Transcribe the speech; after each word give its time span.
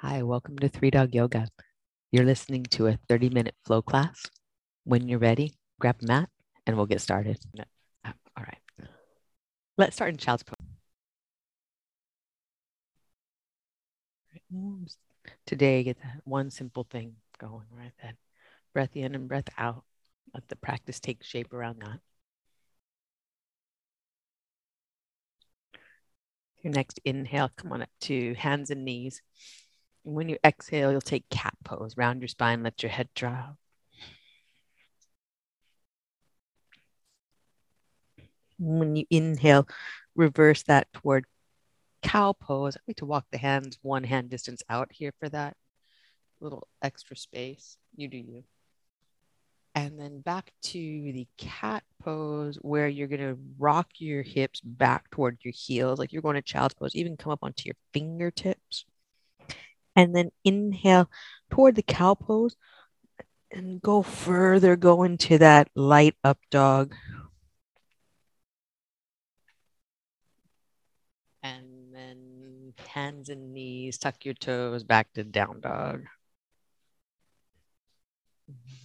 Hi, 0.00 0.22
welcome 0.22 0.56
to 0.60 0.68
Three 0.68 0.92
Dog 0.92 1.12
Yoga. 1.12 1.48
You're 2.12 2.24
listening 2.24 2.62
to 2.70 2.86
a 2.86 2.96
30 3.08 3.30
minute 3.30 3.56
flow 3.64 3.82
class. 3.82 4.22
When 4.84 5.08
you're 5.08 5.18
ready, 5.18 5.54
grab 5.80 5.96
a 6.00 6.06
mat 6.06 6.28
and 6.64 6.76
we'll 6.76 6.86
get 6.86 7.00
started. 7.00 7.36
Uh, 7.58 8.12
All 8.36 8.44
right. 8.44 8.88
Let's 9.76 9.96
start 9.96 10.10
in 10.10 10.16
child's 10.16 10.44
pose. 14.52 14.96
Today, 15.46 15.82
get 15.82 16.00
that 16.04 16.20
one 16.22 16.52
simple 16.52 16.86
thing 16.88 17.16
going 17.38 17.66
right 17.76 17.90
then. 18.00 18.16
Breath 18.72 18.94
in 18.94 19.16
and 19.16 19.26
breath 19.26 19.48
out. 19.58 19.82
Let 20.32 20.46
the 20.46 20.54
practice 20.54 21.00
take 21.00 21.24
shape 21.24 21.52
around 21.52 21.82
that. 21.82 21.98
Your 26.62 26.72
next 26.72 27.00
inhale, 27.04 27.50
come 27.56 27.72
on 27.72 27.82
up 27.82 27.90
to 28.02 28.34
hands 28.34 28.70
and 28.70 28.84
knees. 28.84 29.22
When 30.04 30.28
you 30.28 30.38
exhale, 30.44 30.90
you'll 30.90 31.00
take 31.00 31.28
cat 31.28 31.54
pose. 31.64 31.96
Round 31.96 32.20
your 32.20 32.28
spine, 32.28 32.62
let 32.62 32.82
your 32.82 32.90
head 32.90 33.08
drop. 33.14 33.56
When 38.58 38.96
you 38.96 39.04
inhale, 39.10 39.68
reverse 40.16 40.62
that 40.64 40.92
toward 40.92 41.26
cow 42.02 42.32
pose. 42.32 42.76
I 42.76 42.80
like 42.88 42.96
to 42.98 43.06
walk 43.06 43.26
the 43.30 43.38
hands 43.38 43.78
one 43.82 44.04
hand 44.04 44.30
distance 44.30 44.62
out 44.68 44.88
here 44.92 45.12
for 45.18 45.28
that 45.28 45.56
little 46.40 46.66
extra 46.82 47.16
space. 47.16 47.76
You 47.96 48.08
do 48.08 48.18
you. 48.18 48.44
And 49.74 49.98
then 49.98 50.20
back 50.20 50.52
to 50.62 50.78
the 50.78 51.28
cat 51.36 51.84
pose 52.02 52.56
where 52.62 52.88
you're 52.88 53.06
going 53.06 53.20
to 53.20 53.38
rock 53.58 53.88
your 53.98 54.22
hips 54.22 54.60
back 54.60 55.08
toward 55.10 55.38
your 55.42 55.52
heels, 55.56 55.98
like 55.98 56.12
you're 56.12 56.22
going 56.22 56.34
to 56.34 56.42
child's 56.42 56.74
pose, 56.74 56.96
even 56.96 57.16
come 57.16 57.32
up 57.32 57.40
onto 57.42 57.64
your 57.66 57.76
fingertips. 57.92 58.84
And 59.98 60.14
then 60.14 60.30
inhale 60.44 61.10
toward 61.50 61.74
the 61.74 61.82
cow 61.82 62.14
pose 62.14 62.54
and 63.50 63.82
go 63.82 64.02
further, 64.02 64.76
go 64.76 65.02
into 65.02 65.38
that 65.38 65.70
light 65.74 66.14
up 66.22 66.38
dog. 66.52 66.94
And 71.42 71.92
then 71.92 72.74
hands 72.86 73.28
and 73.28 73.52
knees, 73.52 73.98
tuck 73.98 74.24
your 74.24 74.34
toes 74.34 74.84
back 74.84 75.12
to 75.14 75.24
down 75.24 75.62
dog. 75.62 76.04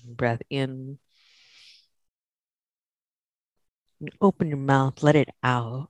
Breath 0.03 0.41
in. 0.49 0.97
Open 4.19 4.47
your 4.47 4.57
mouth, 4.57 5.03
let 5.03 5.15
it 5.15 5.29
out. 5.43 5.89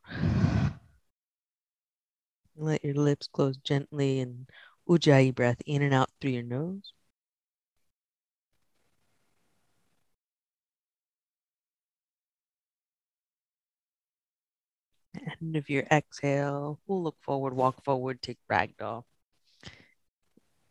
Let 2.57 2.83
your 2.83 2.95
lips 2.95 3.27
close 3.27 3.55
gently 3.55 4.19
and 4.19 4.47
ujjayi 4.87 5.33
breath 5.33 5.61
in 5.65 5.81
and 5.81 5.93
out 5.93 6.09
through 6.19 6.31
your 6.31 6.43
nose. 6.43 6.93
End 15.41 15.55
of 15.55 15.69
your 15.69 15.83
exhale, 15.91 16.79
we'll 16.87 17.03
look 17.03 17.17
forward, 17.21 17.53
walk 17.53 17.83
forward, 17.83 18.21
take 18.21 18.39
ragdoll. 18.51 19.03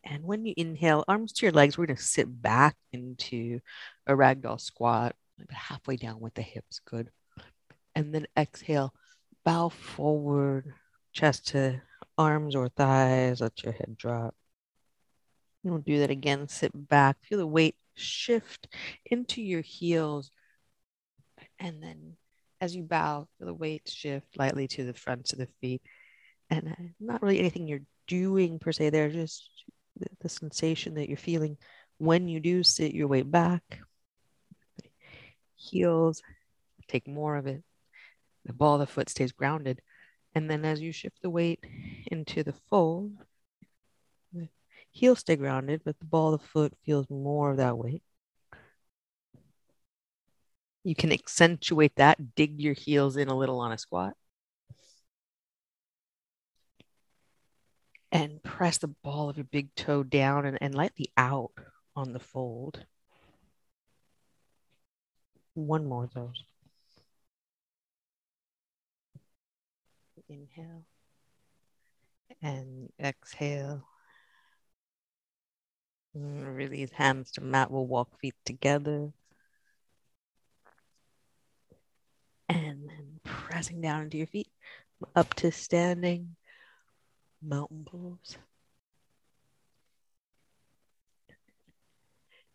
And 0.04 0.24
when 0.24 0.44
you 0.44 0.54
inhale, 0.56 1.04
arms 1.06 1.32
to 1.34 1.46
your 1.46 1.52
legs, 1.52 1.78
we're 1.78 1.86
going 1.86 1.96
to 1.96 2.02
sit 2.02 2.42
back 2.42 2.76
into 2.92 3.60
a 4.06 4.14
ragdoll 4.14 4.60
squat, 4.60 5.14
halfway 5.50 5.96
down 5.96 6.20
with 6.20 6.34
the 6.34 6.42
hips. 6.42 6.80
Good. 6.84 7.10
And 7.94 8.12
then 8.12 8.26
exhale, 8.36 8.92
bow 9.44 9.68
forward, 9.68 10.74
chest 11.12 11.48
to 11.48 11.80
arms 12.18 12.54
or 12.54 12.68
thighs. 12.68 13.40
Let 13.40 13.62
your 13.62 13.72
head 13.72 13.96
drop. 13.96 14.34
We'll 15.62 15.78
do 15.78 16.00
that 16.00 16.10
again. 16.10 16.48
Sit 16.48 16.72
back, 16.74 17.16
feel 17.22 17.38
the 17.38 17.46
weight 17.46 17.76
shift 17.94 18.68
into 19.06 19.40
your 19.40 19.60
heels. 19.60 20.30
And 21.58 21.82
then 21.82 22.16
as 22.60 22.74
you 22.74 22.82
bow, 22.82 23.28
feel 23.38 23.46
the 23.46 23.54
weight 23.54 23.88
shift 23.88 24.36
lightly 24.36 24.68
to 24.68 24.84
the 24.84 24.94
fronts 24.94 25.32
of 25.32 25.38
the 25.38 25.48
feet. 25.60 25.82
And 26.50 26.68
uh, 26.68 26.82
not 27.00 27.22
really 27.22 27.38
anything 27.38 27.66
you're 27.66 27.80
doing 28.06 28.58
per 28.58 28.72
se 28.72 28.90
there, 28.90 29.08
just 29.08 29.48
the, 29.96 30.06
the 30.20 30.28
sensation 30.28 30.94
that 30.94 31.08
you're 31.08 31.16
feeling 31.16 31.56
when 31.98 32.28
you 32.28 32.40
do 32.40 32.62
sit 32.62 32.92
your 32.92 33.08
weight 33.08 33.30
back. 33.30 33.80
Heels, 35.54 36.22
take 36.88 37.06
more 37.06 37.36
of 37.36 37.46
it. 37.46 37.62
The 38.44 38.52
ball 38.52 38.74
of 38.74 38.80
the 38.80 38.86
foot 38.86 39.08
stays 39.08 39.30
grounded. 39.30 39.80
And 40.34 40.50
then 40.50 40.64
as 40.64 40.80
you 40.80 40.92
shift 40.92 41.20
the 41.22 41.30
weight 41.30 41.64
into 42.06 42.42
the 42.42 42.54
fold, 42.70 43.12
the 44.32 44.48
heels 44.90 45.20
stay 45.20 45.36
grounded, 45.36 45.82
but 45.84 45.98
the 45.98 46.06
ball 46.06 46.34
of 46.34 46.40
the 46.40 46.46
foot 46.46 46.74
feels 46.84 47.08
more 47.10 47.50
of 47.50 47.58
that 47.58 47.76
weight. 47.76 48.02
You 50.84 50.94
can 50.94 51.12
accentuate 51.12 51.96
that, 51.96 52.34
dig 52.34 52.60
your 52.60 52.74
heels 52.74 53.16
in 53.16 53.28
a 53.28 53.36
little 53.36 53.60
on 53.60 53.72
a 53.72 53.78
squat. 53.78 54.14
And 58.10 58.42
press 58.42 58.78
the 58.78 58.88
ball 58.88 59.30
of 59.30 59.36
your 59.36 59.44
big 59.44 59.74
toe 59.74 60.02
down 60.02 60.44
and, 60.44 60.58
and 60.60 60.74
lightly 60.74 61.12
out 61.16 61.52
on 61.96 62.12
the 62.12 62.20
fold. 62.20 62.84
One 65.54 65.86
more 65.86 66.04
of 66.04 66.14
those. 66.14 66.44
Inhale 70.32 70.84
and 72.40 72.90
exhale. 72.98 73.84
Mm, 76.16 76.56
release 76.56 76.90
hands 76.92 77.30
to 77.32 77.40
mat. 77.42 77.70
We'll 77.70 77.86
walk 77.86 78.18
feet 78.18 78.34
together. 78.44 79.12
And 82.48 82.88
then 82.88 83.20
pressing 83.24 83.80
down 83.80 84.02
into 84.04 84.18
your 84.18 84.26
feet, 84.26 84.48
up 85.14 85.34
to 85.34 85.52
standing 85.52 86.36
mountain 87.42 87.84
pose. 87.84 88.36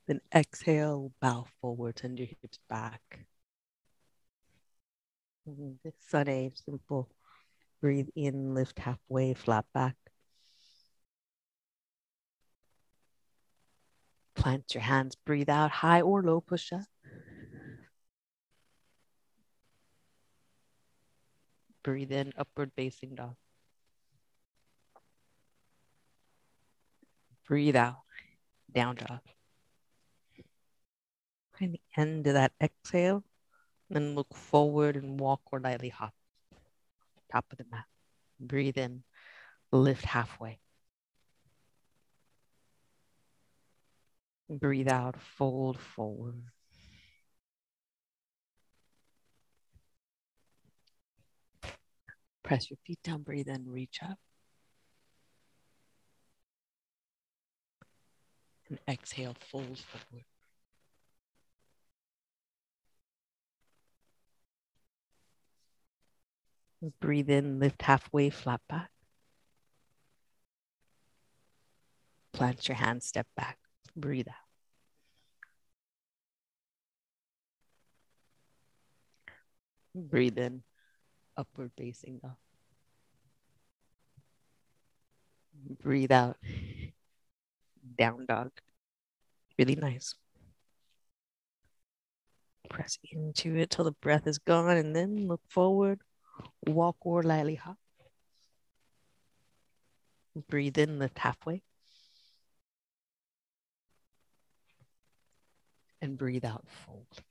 Then 0.08 0.22
exhale, 0.34 1.12
bow 1.20 1.48
forward, 1.62 2.00
send 2.00 2.18
your 2.18 2.28
hips 2.42 2.60
back. 2.70 3.28
Mm-hmm. 5.50 5.72
This 5.84 5.94
Sunday, 6.08 6.52
simple. 6.54 7.10
Breathe 7.80 8.10
in, 8.16 8.56
lift 8.56 8.80
halfway, 8.80 9.34
flat 9.34 9.66
back. 9.74 9.96
Plant 14.36 14.74
your 14.74 14.84
hands, 14.84 15.16
breathe 15.16 15.50
out, 15.50 15.72
high 15.72 16.02
or 16.02 16.24
low 16.24 16.42
push 16.42 16.74
up. 16.74 16.82
Breathe 21.84 22.12
in, 22.12 22.34
upward 22.38 22.72
facing 22.76 23.16
dog. 23.16 23.36
Breathe 27.48 27.76
out, 27.76 28.04
down 28.74 28.96
dog. 28.96 29.22
And 31.60 31.74
the 31.74 31.82
end 31.96 32.28
of 32.28 32.34
that 32.34 32.52
exhale, 32.62 33.24
then 33.90 34.16
look 34.16 34.36
forward 34.36 34.96
and 34.98 35.20
walk 35.20 35.42
or 35.52 35.60
lightly 35.60 35.90
hop. 35.90 36.14
Top 37.32 37.46
of 37.52 37.58
the 37.58 37.66
mat. 37.72 37.86
Breathe 38.40 38.78
in, 38.78 39.04
lift 39.72 40.06
halfway. 40.06 40.60
Breathe 44.50 44.90
out, 44.90 45.20
fold 45.20 45.80
forward. 45.80 46.42
Press 52.44 52.70
your 52.70 52.78
feet 52.86 53.00
down, 53.04 53.24
breathe 53.24 53.50
in, 53.50 53.70
reach 53.70 54.00
up. 54.02 54.18
And 58.70 58.80
exhale, 58.88 59.36
fold 59.52 59.80
forward. 59.80 60.24
Breathe 67.00 67.30
in, 67.30 67.60
lift 67.60 67.82
halfway, 67.82 68.30
flat 68.30 68.62
back. 68.70 68.92
Plant 72.34 72.68
your 72.68 72.78
hands, 72.78 73.08
step 73.08 73.26
back, 73.36 73.58
breathe 73.96 74.28
out. 74.28 74.36
Breathe 79.96 80.38
in, 80.38 80.62
upward 81.36 81.72
facing 81.76 82.20
dog. 82.20 82.36
Breathe 85.82 86.12
out, 86.12 86.38
down 87.98 88.28
dog. 88.28 88.52
Really 89.58 89.76
nice. 89.76 90.14
Press 92.70 93.00
into 93.12 93.56
it 93.56 93.72
till 93.72 93.86
the 93.86 93.94
breath 93.94 94.28
is 94.28 94.38
gone 94.38 94.78
and 94.78 94.96
then 94.96 95.28
look 95.28 95.42
forward 95.50 96.02
walk 96.68 96.98
Walkur 97.06 97.58
hop. 97.58 97.78
Breathe 100.50 100.78
in, 100.78 101.00
lift 101.00 101.18
halfway. 101.18 101.64
And 106.02 106.18
breathe 106.18 106.46
out, 106.46 106.66
fold. 106.86 107.24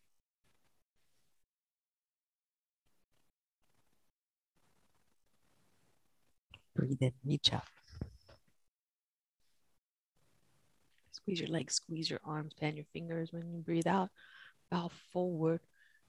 Breathe 6.74 7.00
in, 7.00 7.12
reach 7.24 7.52
up. 7.52 7.66
Squeeze 11.12 11.40
your 11.40 11.48
legs, 11.48 11.74
squeeze 11.74 12.10
your 12.10 12.20
arms, 12.24 12.54
fan 12.60 12.76
your 12.76 12.84
fingers 12.92 13.32
when 13.32 13.52
you 13.52 13.60
breathe 13.60 13.86
out. 13.86 14.10
Bow 14.70 14.90
forward, 15.12 15.60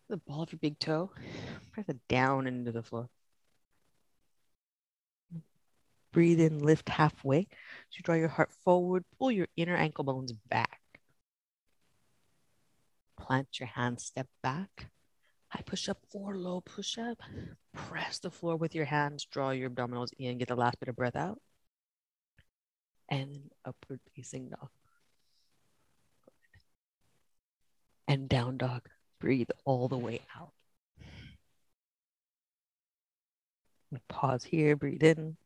the 0.09 0.17
ball 0.17 0.43
of 0.43 0.51
your 0.51 0.59
big 0.59 0.79
toe. 0.79 1.11
Press 1.71 1.89
it 1.89 1.99
down 2.07 2.47
into 2.47 2.71
the 2.71 2.83
floor. 2.83 3.09
Breathe 6.11 6.39
in, 6.39 6.59
lift 6.59 6.89
halfway. 6.89 7.43
So 7.89 7.97
you 7.97 8.03
draw 8.03 8.15
your 8.15 8.29
heart 8.29 8.51
forward, 8.63 9.03
pull 9.17 9.31
your 9.31 9.47
inner 9.55 9.75
ankle 9.75 10.03
bones 10.03 10.31
back. 10.31 10.79
Plant 13.19 13.59
your 13.59 13.67
hands, 13.67 14.05
step 14.05 14.27
back. 14.41 14.89
High 15.49 15.63
push 15.65 15.87
up 15.87 15.99
or 16.13 16.35
low 16.35 16.61
push 16.61 16.97
up. 16.97 17.21
Press 17.73 18.19
the 18.19 18.31
floor 18.31 18.55
with 18.55 18.75
your 18.75 18.85
hands, 18.85 19.25
draw 19.25 19.51
your 19.51 19.69
abdominals 19.69 20.09
in, 20.17 20.37
get 20.37 20.49
the 20.49 20.55
last 20.55 20.79
bit 20.79 20.89
of 20.89 20.95
breath 20.95 21.15
out. 21.15 21.39
And 23.09 23.49
upward 23.65 23.99
facing 24.15 24.49
dog. 24.49 24.69
And 28.07 28.27
down 28.27 28.57
dog. 28.57 28.89
Breathe 29.19 29.49
all 29.65 29.87
the 29.87 29.97
way 29.97 30.21
out. 30.37 30.51
Pause 34.09 34.43
here, 34.43 34.75
breathe 34.75 35.03
in. 35.03 35.37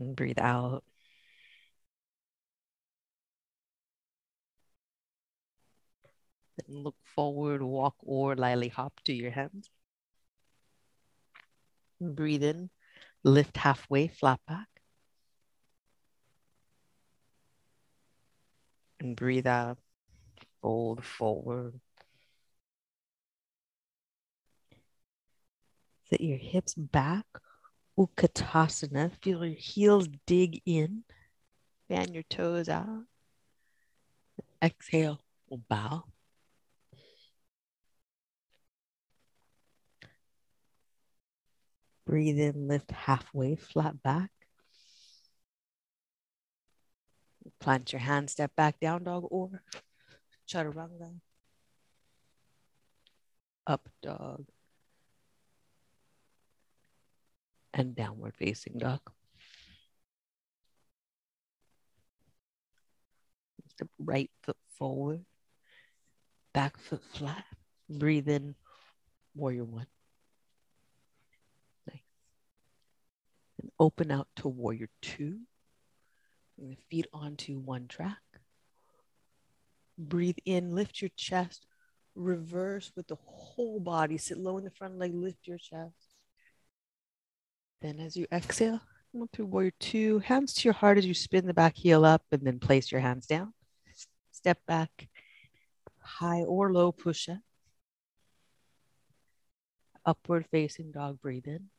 And 0.00 0.16
breathe 0.16 0.38
out. 0.38 0.82
Then 6.56 6.82
look 6.82 6.96
forward, 7.04 7.62
walk 7.62 7.96
or 8.00 8.34
lightly 8.34 8.68
hop 8.68 8.98
to 9.04 9.12
your 9.12 9.30
hands. 9.30 9.68
Breathe 12.00 12.42
in, 12.42 12.70
lift 13.24 13.58
halfway, 13.58 14.08
flat 14.08 14.40
back. 14.48 14.68
And 19.00 19.14
breathe 19.14 19.46
out, 19.46 19.78
fold 20.62 21.04
forward. 21.04 21.78
Set 26.08 26.22
your 26.22 26.38
hips 26.38 26.74
back, 26.74 27.26
Utkatasana. 28.00 29.12
Feel 29.20 29.44
your 29.44 29.54
heels 29.54 30.08
dig 30.26 30.62
in. 30.64 31.04
Fan 31.88 32.14
your 32.14 32.22
toes 32.22 32.68
out. 32.68 33.04
Exhale, 34.62 35.20
we'll 35.48 35.60
bow. 35.68 36.04
Breathe 42.06 42.38
in, 42.38 42.68
lift 42.68 42.90
halfway, 42.90 43.56
flat 43.56 44.02
back. 44.02 44.30
Plant 47.60 47.92
your 47.92 48.00
hand, 48.00 48.30
step 48.30 48.56
back, 48.56 48.80
down 48.80 49.04
dog 49.04 49.26
or 49.30 49.62
chaturanga. 50.48 51.20
Up 53.66 53.88
dog. 54.02 54.46
And 57.80 57.96
downward 57.96 58.34
facing 58.36 58.76
dog. 58.76 59.00
Step 63.70 63.88
right 63.98 64.30
foot 64.42 64.58
forward, 64.76 65.24
back 66.52 66.76
foot 66.76 67.02
flat. 67.14 67.46
Breathe 67.88 68.28
in, 68.28 68.54
warrior 69.34 69.64
one. 69.64 69.86
and 73.62 73.70
open 73.78 74.10
out 74.10 74.28
to 74.36 74.48
warrior 74.48 74.90
two. 75.00 75.38
Bring 76.58 76.68
the 76.68 76.76
feet 76.90 77.06
onto 77.14 77.58
one 77.58 77.88
track. 77.88 78.20
Breathe 79.96 80.36
in, 80.44 80.74
lift 80.74 81.00
your 81.00 81.10
chest, 81.16 81.64
reverse 82.14 82.92
with 82.94 83.08
the 83.08 83.16
whole 83.24 83.80
body. 83.80 84.18
Sit 84.18 84.36
low 84.36 84.58
in 84.58 84.64
the 84.64 84.70
front 84.70 84.98
leg, 84.98 85.14
lift 85.14 85.46
your 85.46 85.56
chest. 85.56 86.09
Then, 87.82 88.00
as 88.00 88.16
you 88.16 88.26
exhale, 88.30 88.80
come 89.12 89.22
up 89.22 89.30
through 89.32 89.46
warrior 89.46 89.72
two, 89.80 90.18
hands 90.20 90.52
to 90.54 90.64
your 90.64 90.74
heart 90.74 90.98
as 90.98 91.06
you 91.06 91.14
spin 91.14 91.46
the 91.46 91.54
back 91.54 91.76
heel 91.76 92.04
up, 92.04 92.22
and 92.30 92.42
then 92.42 92.58
place 92.58 92.92
your 92.92 93.00
hands 93.00 93.26
down. 93.26 93.54
Step 94.32 94.58
back, 94.66 95.08
high 95.98 96.42
or 96.42 96.72
low 96.72 96.92
push 96.92 97.28
up. 97.28 97.38
Upward 100.04 100.46
facing 100.50 100.92
dog, 100.92 101.20
breathe 101.20 101.46
in. 101.46 101.70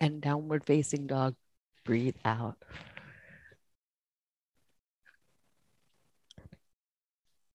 and 0.00 0.20
downward 0.20 0.64
facing 0.64 1.06
dog. 1.06 1.34
Breathe 1.84 2.16
out. 2.24 2.56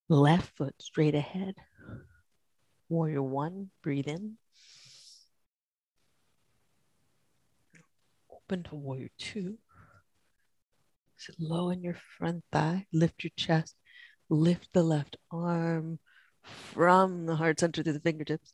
Left 0.08 0.56
foot 0.56 0.76
straight 0.80 1.16
ahead. 1.16 1.56
Warrior 2.90 3.24
one, 3.24 3.72
breathe 3.82 4.08
in. 4.08 4.38
Open 8.47 8.63
to 8.63 8.75
warrior 8.75 9.09
two. 9.18 9.57
Sit 11.18 11.36
low 11.39 11.71
in 11.71 11.81
your 11.81 11.97
front 12.18 12.44
thigh. 12.51 12.86
Lift 12.94 13.24
your 13.24 13.31
chest. 13.36 13.75
Lift 14.30 14.69
the 14.74 14.83
left 14.83 15.18
arm 15.31 16.00
from 16.44 17.25
the 17.25 17.36
heart 17.36 17.59
center 17.59 17.81
to 17.81 17.92
the 17.92 18.00
fingertips. 18.00 18.53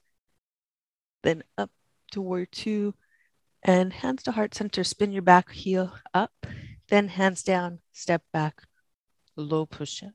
Then 1.23 1.43
up 1.57 1.71
to 2.11 2.21
warrior 2.21 2.45
two 2.45 2.93
and 3.63 3.91
hands 3.91 4.23
to 4.23 4.31
heart 4.31 4.55
center, 4.55 4.83
spin 4.83 5.11
your 5.11 5.21
back 5.21 5.51
heel 5.51 5.93
up, 6.13 6.31
then 6.89 7.09
hands 7.09 7.43
down, 7.43 7.79
step 7.91 8.23
back, 8.33 8.63
low 9.35 9.65
push 9.65 10.03
up. 10.03 10.11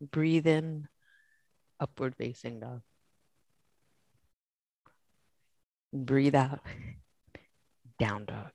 Breathe 0.00 0.46
in, 0.46 0.88
upward 1.80 2.14
facing 2.16 2.60
dog. 2.60 2.82
Breathe 5.96 6.34
out, 6.34 6.58
down 8.00 8.24
dog. 8.24 8.50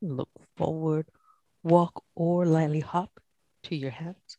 Look 0.00 0.30
forward, 0.56 1.06
walk 1.62 2.02
or 2.14 2.46
lightly 2.46 2.80
hop 2.80 3.10
to 3.64 3.76
your 3.76 3.90
hands. 3.90 4.38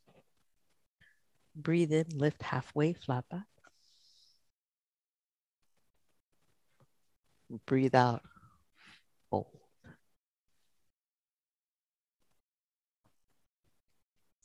Breathe 1.56 1.94
in, 1.94 2.06
lift 2.16 2.42
halfway, 2.42 2.94
flat 2.94 3.26
back. 3.30 3.46
Breathe 7.68 7.94
out, 7.94 8.24
fold. 9.30 9.60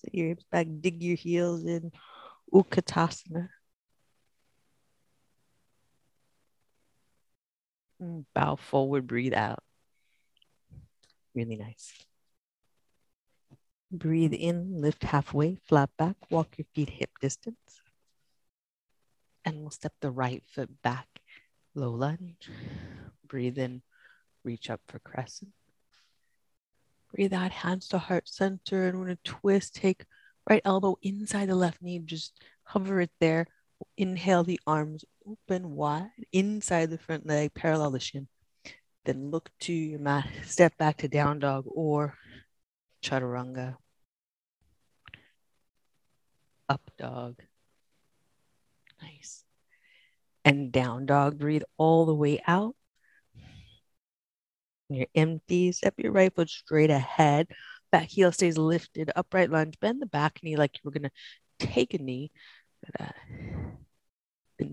Sit 0.04 0.14
your 0.14 0.28
hips 0.28 0.44
back, 0.52 0.66
dig 0.82 1.02
your 1.02 1.16
heels 1.16 1.64
in, 1.64 1.92
Utkatasana. 2.52 3.48
Bow 8.00 8.56
forward, 8.56 9.06
breathe 9.06 9.34
out. 9.34 9.62
Really 11.34 11.56
nice. 11.56 11.92
Breathe 13.92 14.32
in, 14.32 14.80
lift 14.80 15.02
halfway, 15.02 15.56
flat 15.68 15.90
back, 15.98 16.16
walk 16.30 16.56
your 16.56 16.66
feet 16.74 16.90
hip 16.90 17.10
distance. 17.20 17.82
And 19.44 19.60
we'll 19.60 19.70
step 19.70 19.92
the 20.00 20.10
right 20.10 20.42
foot 20.46 20.70
back, 20.82 21.08
low 21.74 21.90
lunge. 21.90 22.48
Breathe 23.26 23.58
in, 23.58 23.82
reach 24.44 24.70
up 24.70 24.80
for 24.88 24.98
crescent. 24.98 25.50
Breathe 27.14 27.34
out, 27.34 27.50
hands 27.50 27.88
to 27.88 27.98
heart 27.98 28.28
center. 28.28 28.86
And 28.86 28.98
we're 28.98 29.06
going 29.06 29.16
to 29.16 29.30
twist, 29.30 29.74
take 29.74 30.04
right 30.48 30.62
elbow 30.64 30.96
inside 31.02 31.48
the 31.48 31.54
left 31.54 31.82
knee, 31.82 31.98
just 31.98 32.40
hover 32.64 33.00
it 33.00 33.10
there. 33.20 33.46
Inhale 33.96 34.44
the 34.44 34.60
arms 34.66 35.04
open 35.26 35.70
wide 35.70 36.10
inside 36.32 36.90
the 36.90 36.98
front 36.98 37.26
leg, 37.26 37.54
parallel 37.54 37.92
the 37.92 38.00
shin. 38.00 38.28
Then 39.04 39.30
look 39.30 39.50
to 39.60 39.72
your 39.72 39.98
mat, 39.98 40.28
step 40.44 40.76
back 40.76 40.98
to 40.98 41.08
down 41.08 41.38
dog 41.38 41.64
or 41.66 42.14
chaturanga. 43.02 43.76
Up 46.68 46.90
dog. 46.98 47.42
Nice. 49.02 49.44
And 50.44 50.70
down 50.70 51.06
dog. 51.06 51.38
Breathe 51.38 51.62
all 51.76 52.06
the 52.06 52.14
way 52.14 52.40
out. 52.46 52.76
And 54.88 54.98
you're 54.98 55.06
empty. 55.14 55.72
Step 55.72 55.94
your 55.98 56.12
right 56.12 56.34
foot 56.34 56.48
straight 56.48 56.90
ahead. 56.90 57.48
Back 57.90 58.08
heel 58.08 58.30
stays 58.30 58.56
lifted. 58.56 59.10
Upright 59.16 59.50
lunge. 59.50 59.80
Bend 59.80 60.00
the 60.00 60.06
back 60.06 60.40
knee 60.42 60.56
like 60.56 60.76
you 60.76 60.80
were 60.84 60.92
going 60.92 61.10
to 61.10 61.66
take 61.66 61.94
a 61.94 61.98
knee. 61.98 62.30
But, 62.92 63.06
uh, 63.06 64.66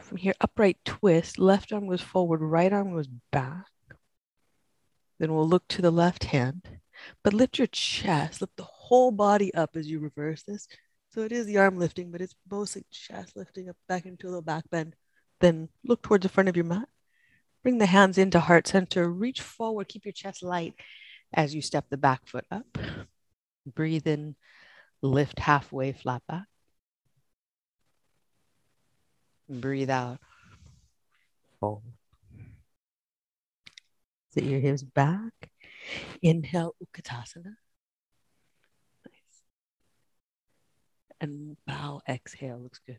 From 0.00 0.16
here, 0.18 0.34
upright 0.40 0.78
twist. 0.84 1.38
Left 1.38 1.72
arm 1.72 1.88
goes 1.88 2.00
forward, 2.00 2.40
right 2.40 2.72
arm 2.72 2.92
goes 2.94 3.08
back. 3.30 3.66
Then 5.18 5.32
we'll 5.32 5.48
look 5.48 5.66
to 5.68 5.82
the 5.82 5.92
left 5.92 6.24
hand, 6.24 6.68
but 7.22 7.32
lift 7.32 7.58
your 7.58 7.68
chest, 7.68 8.40
lift 8.40 8.56
the 8.56 8.64
whole 8.64 9.12
body 9.12 9.54
up 9.54 9.76
as 9.76 9.88
you 9.88 10.00
reverse 10.00 10.42
this. 10.42 10.66
So 11.10 11.22
it 11.22 11.30
is 11.30 11.46
the 11.46 11.58
arm 11.58 11.78
lifting, 11.78 12.10
but 12.10 12.20
it's 12.20 12.34
mostly 12.50 12.84
chest 12.90 13.36
lifting 13.36 13.68
up 13.68 13.76
back 13.88 14.04
into 14.04 14.26
a 14.26 14.28
little 14.28 14.42
back 14.42 14.68
bend. 14.70 14.96
Then 15.40 15.68
look 15.84 16.02
towards 16.02 16.24
the 16.24 16.28
front 16.28 16.48
of 16.48 16.56
your 16.56 16.64
mat. 16.64 16.88
Bring 17.62 17.78
the 17.78 17.86
hands 17.86 18.18
into 18.18 18.40
heart 18.40 18.66
center. 18.66 19.08
Reach 19.08 19.40
forward. 19.40 19.88
Keep 19.88 20.04
your 20.04 20.12
chest 20.12 20.42
light 20.42 20.74
as 21.32 21.54
you 21.54 21.62
step 21.62 21.86
the 21.88 21.96
back 21.96 22.26
foot 22.26 22.44
up. 22.50 22.66
Breathe 23.66 24.06
in, 24.06 24.34
lift 25.02 25.38
halfway, 25.38 25.92
flat 25.92 26.22
back. 26.28 26.46
Breathe 29.48 29.90
out. 29.90 30.18
Oh. 30.20 31.58
Fold. 31.60 31.82
Sit 34.30 34.44
your 34.44 34.60
hips 34.60 34.82
back. 34.82 35.32
Inhale, 36.22 36.74
Utkatasana. 36.82 37.54
Nice. 39.06 39.42
And 41.20 41.56
bow, 41.66 42.00
exhale. 42.08 42.58
Looks 42.58 42.80
good. 42.84 42.98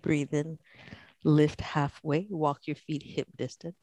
Breathe 0.00 0.32
in, 0.32 0.58
lift 1.24 1.60
halfway, 1.60 2.26
walk 2.30 2.66
your 2.66 2.76
feet 2.76 3.02
hip 3.02 3.28
distance. 3.36 3.76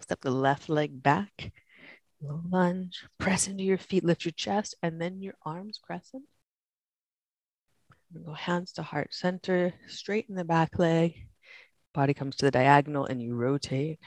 Step 0.00 0.20
the 0.20 0.30
left 0.30 0.68
leg 0.68 1.02
back, 1.02 1.52
lunge, 2.20 3.04
press 3.18 3.46
into 3.48 3.64
your 3.64 3.78
feet, 3.78 4.04
lift 4.04 4.24
your 4.24 4.32
chest, 4.32 4.74
and 4.82 5.00
then 5.00 5.22
your 5.22 5.34
arms 5.44 5.78
crescent. 5.82 6.24
Go 8.24 8.32
hands 8.32 8.72
to 8.72 8.82
heart 8.82 9.12
center, 9.12 9.74
straighten 9.86 10.34
the 10.34 10.44
back 10.44 10.78
leg, 10.78 11.26
body 11.92 12.14
comes 12.14 12.36
to 12.36 12.46
the 12.46 12.50
diagonal, 12.50 13.04
and 13.04 13.22
you 13.22 13.34
rotate. 13.34 13.98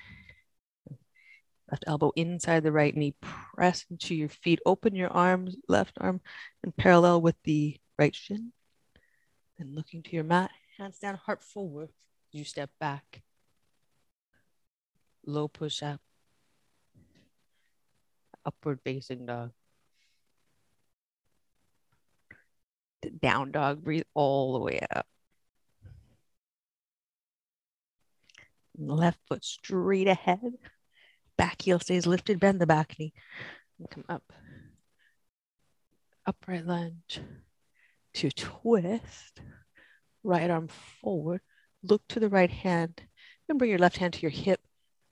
Left 1.69 1.83
elbow 1.87 2.11
inside 2.15 2.63
the 2.63 2.71
right 2.71 2.95
knee, 2.95 3.15
press 3.21 3.85
into 3.89 4.13
your 4.13 4.29
feet, 4.29 4.59
open 4.65 4.95
your 4.95 5.09
arms, 5.09 5.55
left 5.69 5.97
arm, 6.01 6.19
in 6.63 6.71
parallel 6.71 7.21
with 7.21 7.35
the 7.43 7.77
right 7.97 8.15
shin. 8.15 8.51
And 9.57 9.75
looking 9.75 10.03
to 10.03 10.11
your 10.11 10.23
mat, 10.23 10.51
hands 10.77 10.99
down, 10.99 11.15
heart 11.15 11.43
forward. 11.43 11.89
You 12.31 12.43
step 12.43 12.71
back. 12.79 13.21
Low 15.25 15.47
push 15.47 15.83
up. 15.83 16.01
Upward 18.45 18.79
facing 18.83 19.25
dog. 19.25 19.51
Down 23.19 23.51
dog, 23.51 23.83
breathe 23.83 24.03
all 24.13 24.53
the 24.53 24.59
way 24.59 24.79
up. 24.95 25.07
Left 28.77 29.19
foot 29.27 29.43
straight 29.43 30.07
ahead. 30.07 30.53
Back 31.37 31.61
heel 31.61 31.79
stays 31.79 32.05
lifted, 32.05 32.39
bend 32.39 32.59
the 32.59 32.67
back 32.67 32.95
knee. 32.99 33.13
Come 33.89 34.05
up. 34.07 34.31
Upright 36.25 36.65
lunge 36.65 37.19
to 38.13 38.31
twist, 38.31 39.41
right 40.23 40.49
arm 40.49 40.67
forward, 41.01 41.41
look 41.83 42.01
to 42.09 42.19
the 42.19 42.29
right 42.29 42.49
hand, 42.51 43.01
and 43.47 43.57
bring 43.57 43.69
your 43.69 43.79
left 43.79 43.97
hand 43.97 44.13
to 44.13 44.21
your 44.21 44.31
hip. 44.31 44.60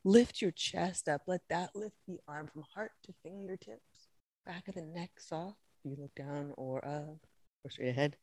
Lift 0.04 0.42
your 0.42 0.52
chest 0.52 1.10
up. 1.10 1.22
Let 1.28 1.42
that 1.50 1.72
lift 1.76 1.96
the 2.08 2.20
arm 2.28 2.48
from 2.52 2.64
heart 2.74 2.92
to 3.04 3.14
fingertips. 3.24 4.08
Back 4.46 4.68
of 4.68 4.76
the 4.76 4.82
neck 4.82 5.12
soft. 5.20 5.58
You 5.84 5.96
look 6.00 6.16
down 6.16 6.54
or 6.58 6.86
up 6.86 7.20
or 7.64 7.70
straight 7.70 7.90
ahead. 7.90 8.16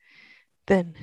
Then 0.67 0.95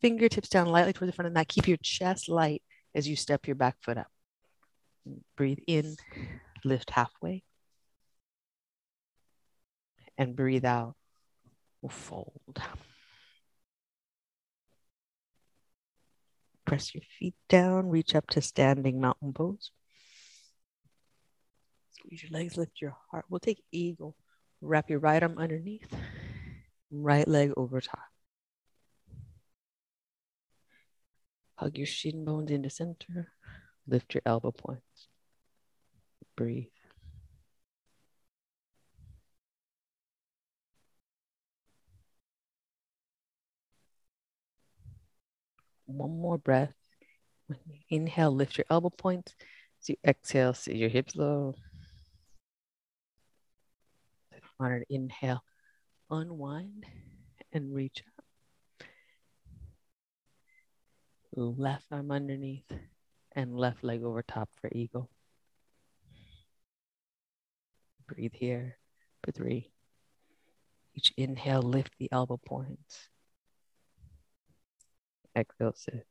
fingertips 0.00 0.48
down 0.48 0.68
lightly 0.68 0.92
towards 0.92 1.12
the 1.12 1.16
front 1.16 1.26
of 1.28 1.34
the. 1.34 1.48
Keep 1.48 1.68
your 1.68 1.78
chest 1.82 2.28
light 2.28 2.62
as 2.94 3.08
you 3.08 3.16
step 3.16 3.46
your 3.46 3.56
back 3.56 3.76
foot 3.80 3.98
up. 3.98 4.08
Breathe 5.36 5.58
in, 5.66 5.96
lift 6.64 6.90
halfway. 6.90 7.42
And 10.16 10.34
breathe 10.36 10.64
out 10.64 10.94
fold. 11.88 12.60
Press 16.68 16.94
your 16.94 17.02
feet 17.18 17.34
down, 17.48 17.88
reach 17.88 18.14
up 18.14 18.28
to 18.28 18.42
standing 18.42 19.00
mountain 19.00 19.32
pose. 19.32 19.70
Squeeze 21.92 22.22
your 22.22 22.30
legs, 22.30 22.58
lift 22.58 22.82
your 22.82 22.94
heart. 23.10 23.24
We'll 23.30 23.40
take 23.40 23.64
eagle. 23.72 24.16
Wrap 24.60 24.90
your 24.90 24.98
right 24.98 25.22
arm 25.22 25.38
underneath, 25.38 25.90
right 26.90 27.26
leg 27.26 27.52
over 27.56 27.80
top. 27.80 28.00
Hug 31.54 31.78
your 31.78 31.86
shin 31.86 32.26
bones 32.26 32.50
into 32.50 32.68
center. 32.68 33.32
Lift 33.86 34.12
your 34.12 34.22
elbow 34.26 34.50
points. 34.50 35.08
Breathe. 36.36 36.66
One 45.88 46.20
more 46.20 46.36
breath. 46.36 46.74
Inhale, 47.88 48.30
lift 48.30 48.58
your 48.58 48.66
elbow 48.68 48.90
points. 48.90 49.34
As 49.80 49.88
you 49.88 49.96
exhale, 50.06 50.52
see 50.52 50.76
your 50.76 50.90
hips 50.90 51.16
low. 51.16 51.54
On 54.60 54.82
inhale, 54.90 55.42
unwind 56.10 56.84
and 57.52 57.74
reach 57.74 58.02
up. 58.06 58.24
Left 61.34 61.84
arm 61.90 62.10
underneath 62.10 62.70
and 63.32 63.56
left 63.56 63.82
leg 63.82 64.02
over 64.02 64.22
top 64.22 64.50
for 64.60 64.68
eagle. 64.72 65.08
Breathe 68.06 68.34
here 68.34 68.76
for 69.24 69.32
three. 69.32 69.70
Each 70.94 71.14
inhale, 71.16 71.62
lift 71.62 71.94
the 71.98 72.10
elbow 72.12 72.36
points 72.36 73.08
sit. 75.76 76.06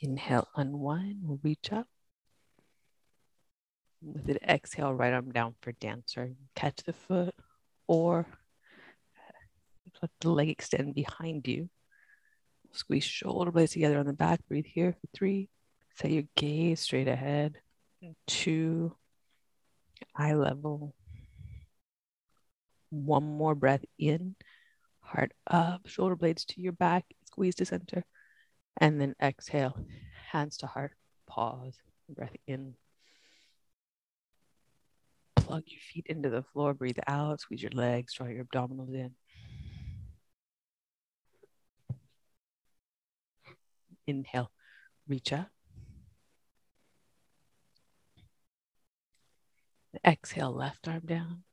Inhale, 0.00 0.48
unwind, 0.54 1.22
we'll 1.24 1.40
reach 1.42 1.72
up. 1.72 1.88
With 4.00 4.28
an 4.28 4.38
exhale, 4.46 4.94
right 4.94 5.12
arm 5.12 5.32
down 5.32 5.54
for 5.60 5.72
dancer. 5.72 6.32
Catch 6.54 6.84
the 6.84 6.92
foot 6.92 7.34
or 7.86 8.26
let 10.00 10.10
the 10.20 10.30
leg 10.30 10.48
extend 10.48 10.94
behind 10.94 11.48
you. 11.48 11.68
Squeeze 12.72 13.04
shoulder 13.04 13.50
blades 13.50 13.72
together 13.72 13.98
on 13.98 14.06
the 14.06 14.12
back. 14.12 14.40
Breathe 14.46 14.66
here 14.66 14.92
for 14.92 15.08
three. 15.14 15.48
Set 15.96 16.12
your 16.12 16.24
gaze 16.36 16.80
straight 16.80 17.08
ahead. 17.08 17.56
Two, 18.26 18.94
eye 20.14 20.34
level. 20.34 20.94
One 22.90 23.24
more 23.24 23.54
breath 23.54 23.84
in, 23.98 24.36
heart 25.00 25.32
up, 25.46 25.88
shoulder 25.88 26.16
blades 26.16 26.44
to 26.46 26.60
your 26.60 26.72
back, 26.72 27.04
squeeze 27.26 27.56
to 27.56 27.64
center. 27.64 28.04
And 28.80 29.00
then 29.00 29.14
exhale, 29.20 29.76
hands 30.30 30.58
to 30.58 30.66
heart, 30.66 30.92
pause, 31.26 31.74
breath 32.08 32.36
in 32.46 32.74
plug 35.48 35.62
your 35.66 35.80
feet 35.80 36.06
into 36.08 36.28
the 36.28 36.42
floor, 36.42 36.74
breathe 36.74 36.98
out, 37.06 37.40
squeeze 37.40 37.62
your 37.62 37.72
legs, 37.72 38.12
draw 38.12 38.26
your 38.26 38.44
abdominals 38.44 38.94
in. 38.94 39.12
Inhale, 44.06 44.50
reach 45.08 45.32
up. 45.32 45.48
Exhale, 50.06 50.52
left 50.52 50.86
arm 50.86 51.02
down. 51.06 51.44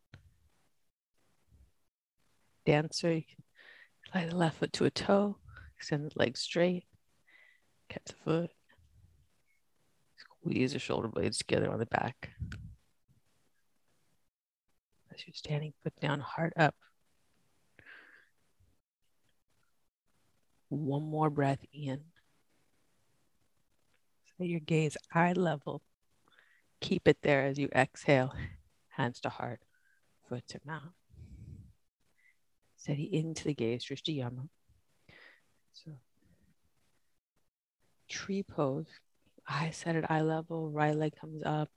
Dancer, 2.65 3.13
you 3.13 3.23
can 3.23 3.43
slide 4.11 4.29
the 4.29 4.35
left 4.35 4.57
foot 4.57 4.73
to 4.73 4.85
a 4.85 4.89
toe, 4.89 5.37
extend 5.77 6.11
the 6.11 6.19
leg 6.19 6.37
straight, 6.37 6.85
catch 7.89 8.05
the 8.07 8.13
foot, 8.25 8.49
squeeze 10.17 10.73
the 10.73 10.79
shoulder 10.79 11.07
blades 11.07 11.37
together 11.37 11.71
on 11.71 11.79
the 11.79 11.85
back 11.85 12.31
as 15.15 15.25
you're 15.25 15.33
standing, 15.33 15.73
foot 15.83 15.93
down, 15.99 16.19
heart 16.19 16.53
up. 16.57 16.75
One 20.69 21.03
more 21.03 21.29
breath 21.29 21.63
in. 21.73 22.01
Set 24.37 24.47
your 24.47 24.59
gaze 24.59 24.97
eye 25.13 25.33
level 25.33 25.81
keep 26.85 27.07
it 27.07 27.17
there 27.23 27.45
as 27.45 27.57
you 27.57 27.67
exhale, 27.75 28.33
hands 28.89 29.19
to 29.21 29.29
heart, 29.29 29.59
foot 30.29 30.43
to 30.49 30.59
mouth. 30.65 30.93
Steady 32.77 33.09
into 33.11 33.45
the 33.45 33.55
gaze, 33.55 33.83
Drishti 33.83 34.17
Yama. 34.17 34.47
So, 35.73 35.91
tree 38.07 38.43
pose, 38.43 38.85
eyes 39.49 39.77
set 39.77 39.95
at 39.95 40.11
eye 40.11 40.21
level, 40.21 40.69
right 40.69 40.95
leg 40.95 41.13
comes 41.19 41.41
up. 41.43 41.69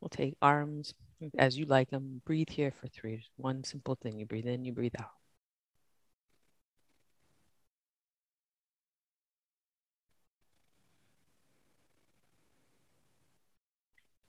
We'll 0.00 0.08
take 0.08 0.36
arms 0.40 0.94
as 1.38 1.58
you 1.58 1.66
like 1.66 1.90
them. 1.90 2.20
Breathe 2.24 2.50
here 2.50 2.72
for 2.80 2.88
three. 2.88 3.16
Just 3.16 3.30
one 3.36 3.64
simple 3.64 3.96
thing. 3.96 4.18
You 4.18 4.26
breathe 4.26 4.46
in, 4.46 4.64
you 4.64 4.72
breathe 4.72 4.94
out. 4.98 5.10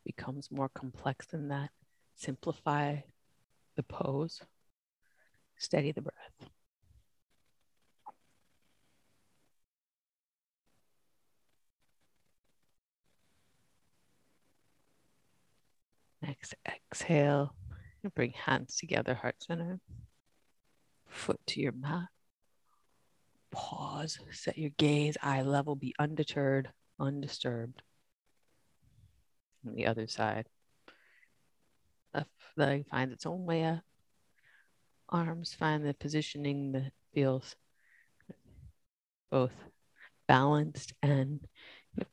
Becomes 0.05 0.51
more 0.51 0.69
complex 0.69 1.25
than 1.25 1.47
that. 1.49 1.71
Simplify 2.15 2.97
the 3.75 3.83
pose. 3.83 4.41
Steady 5.57 5.91
the 5.91 6.01
breath. 6.01 6.49
Exhale 16.67 17.55
and 18.03 18.13
bring 18.13 18.31
hands 18.31 18.77
together, 18.77 19.15
heart 19.15 19.35
center. 19.39 19.79
Foot 21.07 21.39
to 21.47 21.61
your 21.61 21.71
mat. 21.71 22.07
Pause, 23.51 24.19
set 24.31 24.57
your 24.57 24.71
gaze, 24.77 25.17
eye 25.21 25.41
level, 25.41 25.75
be 25.75 25.95
undeterred, 25.97 26.69
undisturbed. 26.99 27.81
On 29.65 29.73
the 29.73 29.87
other 29.87 30.07
side. 30.07 30.47
Left 32.13 32.29
leg 32.57 32.85
finds 32.87 33.13
its 33.13 33.25
own 33.25 33.45
way 33.45 33.63
up. 33.63 33.81
Arms 35.09 35.53
find 35.53 35.85
the 35.85 35.93
positioning 35.93 36.71
that 36.73 36.91
feels 37.13 37.55
both 39.31 39.53
balanced 40.27 40.93
and 41.01 41.39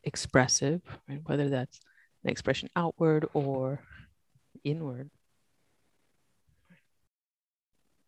expressive, 0.05 0.83
right? 1.09 1.21
whether 1.25 1.49
that's 1.49 1.81
an 2.25 2.31
expression 2.31 2.69
outward 2.77 3.27
or 3.35 3.81
inward. 4.65 5.11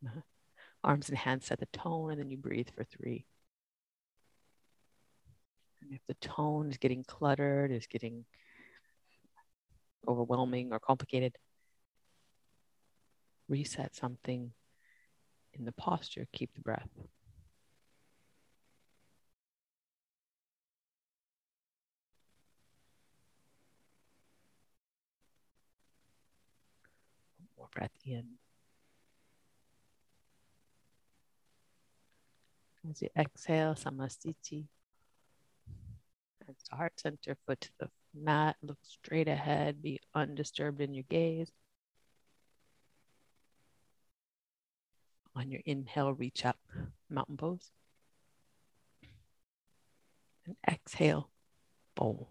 Arms 0.85 1.09
and 1.09 1.19
hands 1.19 1.47
set 1.47 1.61
the 1.61 1.67
tone, 1.67 2.11
and 2.11 2.21
then 2.21 2.31
you 2.31 2.37
breathe 2.37 2.69
for 2.75 2.85
three. 2.85 3.27
And 5.83 5.93
if 5.93 6.01
the 6.07 6.15
tone 6.15 6.71
is 6.71 6.79
getting 6.79 7.05
cluttered, 7.05 7.71
is 7.71 7.87
getting 7.87 8.25
overwhelming 10.07 10.73
or 10.73 10.79
complicated, 10.79 11.37
reset 13.49 13.95
something 13.95 14.53
in 15.53 15.65
the 15.65 15.73
posture, 15.73 16.27
keep 16.33 16.55
the 16.55 16.61
breath. 16.61 16.89
Breath 27.75 27.91
in. 28.05 28.25
As 32.91 33.01
you 33.01 33.09
exhale, 33.17 33.75
Samasthiti. 33.75 34.67
Hands 36.47 36.63
to 36.69 36.77
heart 36.77 36.93
center, 37.01 37.37
foot 37.47 37.61
to 37.63 37.71
the 37.81 37.89
mat, 38.15 38.57
look 38.63 38.79
straight 38.83 39.29
ahead, 39.29 39.83
be 39.83 40.01
undisturbed 40.15 40.81
in 40.81 40.93
your 40.95 41.05
gaze. 41.09 41.51
On 45.35 45.51
your 45.51 45.63
inhale, 45.65 46.13
reach 46.13 46.45
up, 46.45 46.59
mountain 47.09 47.37
pose. 47.37 47.71
And 50.47 50.57
exhale, 50.69 51.31
bowl. 51.95 52.29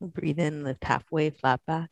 Breathe 0.00 0.38
in, 0.38 0.64
lift 0.64 0.84
halfway, 0.84 1.30
flat 1.30 1.60
back. 1.66 1.90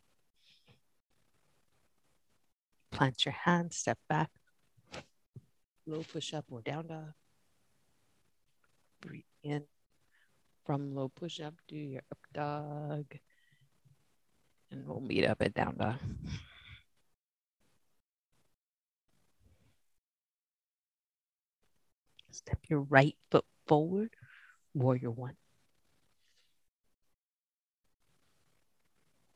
Plant 2.91 3.25
your 3.25 3.33
hands, 3.33 3.77
step 3.77 3.97
back. 4.07 4.29
Low 5.87 6.03
push 6.03 6.33
up 6.33 6.45
or 6.49 6.61
down 6.61 6.87
dog. 6.87 7.13
Breathe 9.01 9.23
in. 9.43 9.63
From 10.65 10.95
low 10.95 11.09
push 11.09 11.39
up, 11.39 11.55
do 11.67 11.75
your 11.75 12.01
up 12.11 12.17
dog. 12.33 13.05
And 14.71 14.87
we'll 14.87 15.01
meet 15.01 15.25
up 15.25 15.41
at 15.41 15.53
down 15.53 15.77
dog. 15.77 15.95
Step 22.31 22.59
your 22.69 22.81
right 22.81 23.15
foot 23.31 23.45
forward, 23.67 24.09
warrior 24.73 25.11
one. 25.11 25.35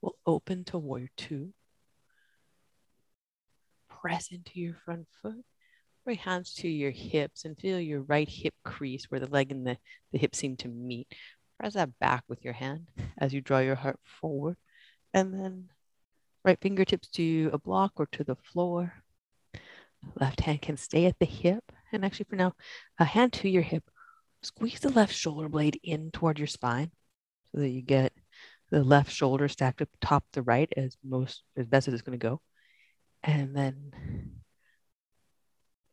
We'll 0.01 0.15
open 0.25 0.63
to 0.65 0.77
warrior 0.77 1.09
two. 1.17 1.53
Press 3.89 4.29
into 4.31 4.59
your 4.59 4.75
front 4.85 5.07
foot. 5.21 5.43
Bring 6.05 6.17
hands 6.17 6.53
to 6.55 6.67
your 6.67 6.91
hips 6.91 7.43
and 7.45 7.57
feel 7.57 7.79
your 7.79 8.01
right 8.01 8.29
hip 8.29 8.53
crease 8.63 9.05
where 9.09 9.19
the 9.19 9.29
leg 9.29 9.51
and 9.51 9.67
the, 9.67 9.77
the 10.11 10.17
hip 10.17 10.35
seem 10.35 10.55
to 10.57 10.67
meet. 10.69 11.07
Press 11.59 11.73
that 11.73 11.99
back 11.99 12.23
with 12.29 12.43
your 12.45 12.53
hand 12.53 12.87
as 13.17 13.33
you 13.33 13.41
draw 13.41 13.59
your 13.59 13.75
heart 13.75 13.99
forward. 14.21 14.55
And 15.13 15.33
then 15.33 15.69
right 16.45 16.57
fingertips 16.61 17.09
to 17.09 17.49
a 17.51 17.57
block 17.57 17.93
or 17.97 18.05
to 18.13 18.23
the 18.23 18.35
floor. 18.35 18.93
Left 20.15 20.39
hand 20.41 20.61
can 20.61 20.77
stay 20.77 21.05
at 21.05 21.19
the 21.19 21.25
hip. 21.25 21.71
And 21.91 22.05
actually, 22.05 22.27
for 22.29 22.37
now, 22.37 22.53
a 22.97 23.05
hand 23.05 23.33
to 23.33 23.49
your 23.49 23.63
hip. 23.63 23.83
Squeeze 24.41 24.79
the 24.79 24.89
left 24.89 25.13
shoulder 25.13 25.49
blade 25.49 25.79
in 25.83 26.11
toward 26.11 26.37
your 26.37 26.47
spine 26.47 26.91
so 27.51 27.59
that 27.59 27.69
you 27.69 27.81
get 27.81 28.08
the 28.69 28.83
left 28.83 29.11
shoulder 29.11 29.47
stacked 29.47 29.81
up 29.81 29.89
top 30.01 30.25
the 30.33 30.41
right 30.41 30.71
as 30.77 30.95
most 31.03 31.43
as 31.57 31.65
best 31.65 31.87
as 31.87 31.93
it's 31.93 32.03
going 32.03 32.19
to 32.19 32.27
go. 32.27 32.41
And 33.23 33.55
then 33.55 34.41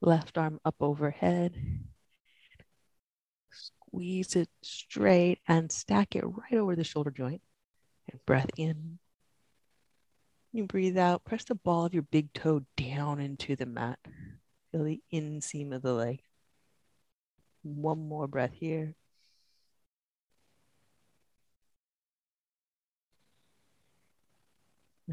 left 0.00 0.38
arm 0.38 0.60
up 0.64 0.76
overhead. 0.80 1.56
Squeeze 3.50 4.36
it 4.36 4.48
straight 4.62 5.40
and 5.48 5.72
stack 5.72 6.14
it 6.14 6.24
right 6.24 6.58
over 6.60 6.76
the 6.76 6.84
shoulder 6.84 7.10
joint. 7.10 7.42
And 8.10 8.24
breath 8.26 8.50
in. 8.56 8.98
You 10.52 10.64
breathe 10.64 10.98
out. 10.98 11.24
Press 11.24 11.44
the 11.44 11.54
ball 11.54 11.86
of 11.86 11.94
your 11.94 12.04
big 12.04 12.32
toe 12.32 12.62
down 12.76 13.20
into 13.20 13.56
the 13.56 13.66
mat. 13.66 13.98
Feel 14.70 14.84
the 14.84 15.00
inseam 15.12 15.74
of 15.74 15.82
the 15.82 15.92
leg. 15.92 16.20
One 17.62 18.08
more 18.08 18.28
breath 18.28 18.52
here 18.52 18.94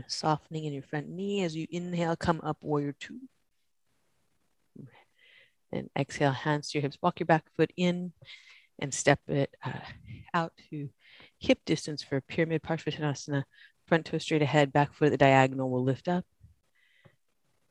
Softening 0.08 0.66
in 0.66 0.74
your 0.74 0.84
front 0.84 1.08
knee 1.08 1.44
as 1.44 1.56
you 1.56 1.68
inhale, 1.70 2.16
come 2.16 2.42
up, 2.44 2.58
warrior 2.62 2.96
two. 3.00 3.20
And 5.72 5.90
exhale, 5.98 6.32
hands 6.32 6.70
to 6.70 6.78
your 6.78 6.84
hips. 6.84 6.98
Walk 7.02 7.20
your 7.20 7.26
back 7.26 7.46
foot 7.56 7.72
in 7.78 8.14
and 8.80 8.94
step 8.94 9.20
it 9.28 9.56
uh, 9.64 9.72
out 10.34 10.54
to 10.70 10.90
hip 11.40 11.60
distance 11.66 12.02
for 12.02 12.22
pyramid 12.22 12.64
Parshvottanasana. 12.64 13.44
Front 13.88 14.06
toe 14.06 14.18
straight 14.18 14.42
ahead, 14.42 14.74
back 14.74 14.94
foot 14.94 15.08
at 15.08 15.12
the 15.12 15.18
diagonal 15.18 15.70
will 15.70 15.84
lift 15.84 16.08
up. 16.08 16.26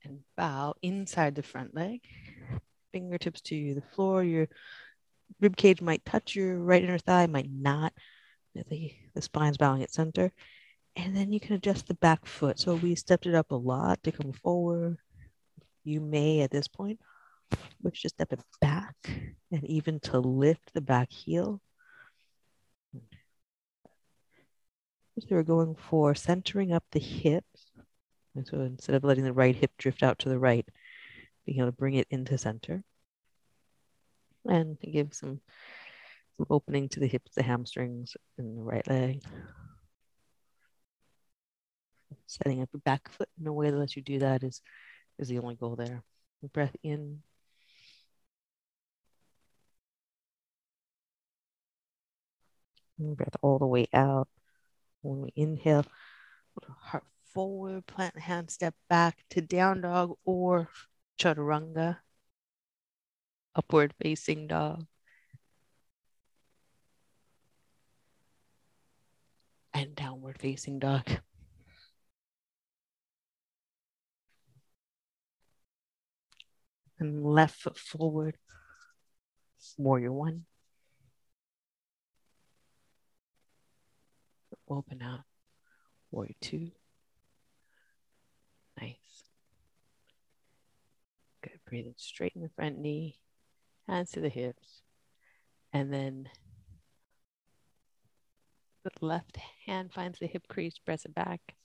And 0.04 0.20
bow 0.36 0.74
inside 0.82 1.34
the 1.34 1.42
front 1.42 1.74
leg. 1.74 2.02
Fingertips 2.92 3.40
to 3.42 3.74
the 3.74 3.82
floor. 3.94 4.22
Your 4.22 4.48
rib 5.40 5.56
cage 5.56 5.80
might 5.80 6.04
touch 6.04 6.36
your 6.36 6.58
right 6.58 6.82
inner 6.82 6.98
thigh, 6.98 7.26
might 7.26 7.50
not. 7.50 7.92
The, 8.54 8.92
the 9.14 9.22
spine's 9.22 9.56
bowing 9.56 9.82
at 9.82 9.92
center 9.92 10.32
and 10.96 11.16
then 11.16 11.32
you 11.32 11.40
can 11.40 11.54
adjust 11.54 11.86
the 11.86 11.94
back 11.94 12.26
foot. 12.26 12.58
So 12.58 12.74
we 12.74 12.94
stepped 12.94 13.26
it 13.26 13.34
up 13.34 13.50
a 13.50 13.56
lot 13.56 14.02
to 14.02 14.12
come 14.12 14.32
forward. 14.32 14.98
You 15.84 16.00
may 16.00 16.40
at 16.40 16.50
this 16.50 16.68
point 16.68 17.00
wish 17.82 18.02
to 18.02 18.08
step 18.08 18.32
it 18.32 18.40
back 18.60 18.94
and 19.50 19.64
even 19.64 20.00
to 20.00 20.18
lift 20.20 20.72
the 20.74 20.80
back 20.80 21.10
heel. 21.10 21.60
So 25.18 25.26
we're 25.30 25.42
going 25.42 25.74
for 25.74 26.14
centering 26.14 26.72
up 26.72 26.84
the 26.92 27.00
hips. 27.00 27.66
And 28.34 28.46
so 28.46 28.60
instead 28.60 28.94
of 28.94 29.04
letting 29.04 29.24
the 29.24 29.32
right 29.32 29.54
hip 29.54 29.72
drift 29.76 30.02
out 30.02 30.18
to 30.20 30.28
the 30.30 30.38
right, 30.38 30.66
being 31.44 31.58
able 31.58 31.68
to 31.68 31.72
bring 31.72 31.94
it 31.94 32.06
into 32.10 32.38
center. 32.38 32.82
And 34.46 34.76
give 34.80 35.14
some, 35.14 35.40
some 36.36 36.46
opening 36.50 36.88
to 36.90 37.00
the 37.00 37.06
hips, 37.06 37.32
the 37.34 37.42
hamstrings, 37.42 38.16
and 38.38 38.58
the 38.58 38.62
right 38.62 38.86
leg 38.88 39.22
setting 42.32 42.62
up 42.62 42.68
your 42.72 42.80
back 42.80 43.10
foot 43.10 43.28
in 43.40 43.46
a 43.46 43.52
way 43.52 43.70
that 43.70 43.76
lets 43.76 43.96
you 43.96 44.02
do 44.02 44.18
that 44.20 44.42
is 44.42 44.60
is 45.18 45.28
the 45.28 45.38
only 45.38 45.54
goal 45.54 45.76
there. 45.76 46.02
Breath 46.52 46.74
in. 46.82 47.22
Breath 52.98 53.36
all 53.42 53.58
the 53.58 53.66
way 53.66 53.86
out. 53.92 54.28
When 55.02 55.22
we 55.22 55.32
inhale, 55.34 55.84
heart 56.68 57.04
forward, 57.24 57.86
plant 57.86 58.18
hand, 58.18 58.50
step 58.50 58.74
back 58.88 59.24
to 59.30 59.40
down 59.40 59.80
dog 59.80 60.16
or 60.24 60.68
chaturanga, 61.18 61.98
upward 63.54 63.94
facing 64.00 64.46
dog. 64.46 64.86
And 69.74 69.94
downward 69.96 70.38
facing 70.38 70.78
dog. 70.78 71.08
And 77.02 77.24
left 77.24 77.60
foot 77.60 77.76
forward, 77.76 78.36
warrior 79.76 80.12
one. 80.12 80.44
Open 84.68 85.02
out, 85.02 85.24
warrior 86.12 86.36
two. 86.40 86.70
Nice. 88.80 88.94
Good. 91.42 91.58
Breathing 91.68 91.94
straight 91.96 92.34
in 92.36 92.42
the 92.42 92.50
front 92.50 92.78
knee, 92.78 93.18
hands 93.88 94.12
to 94.12 94.20
the 94.20 94.28
hips. 94.28 94.82
And 95.72 95.92
then 95.92 96.28
the 98.84 98.92
left 99.00 99.38
hand 99.66 99.92
finds 99.92 100.20
the 100.20 100.28
hip 100.28 100.46
crease, 100.46 100.78
press 100.78 101.04
it 101.04 101.16
back. 101.16 101.56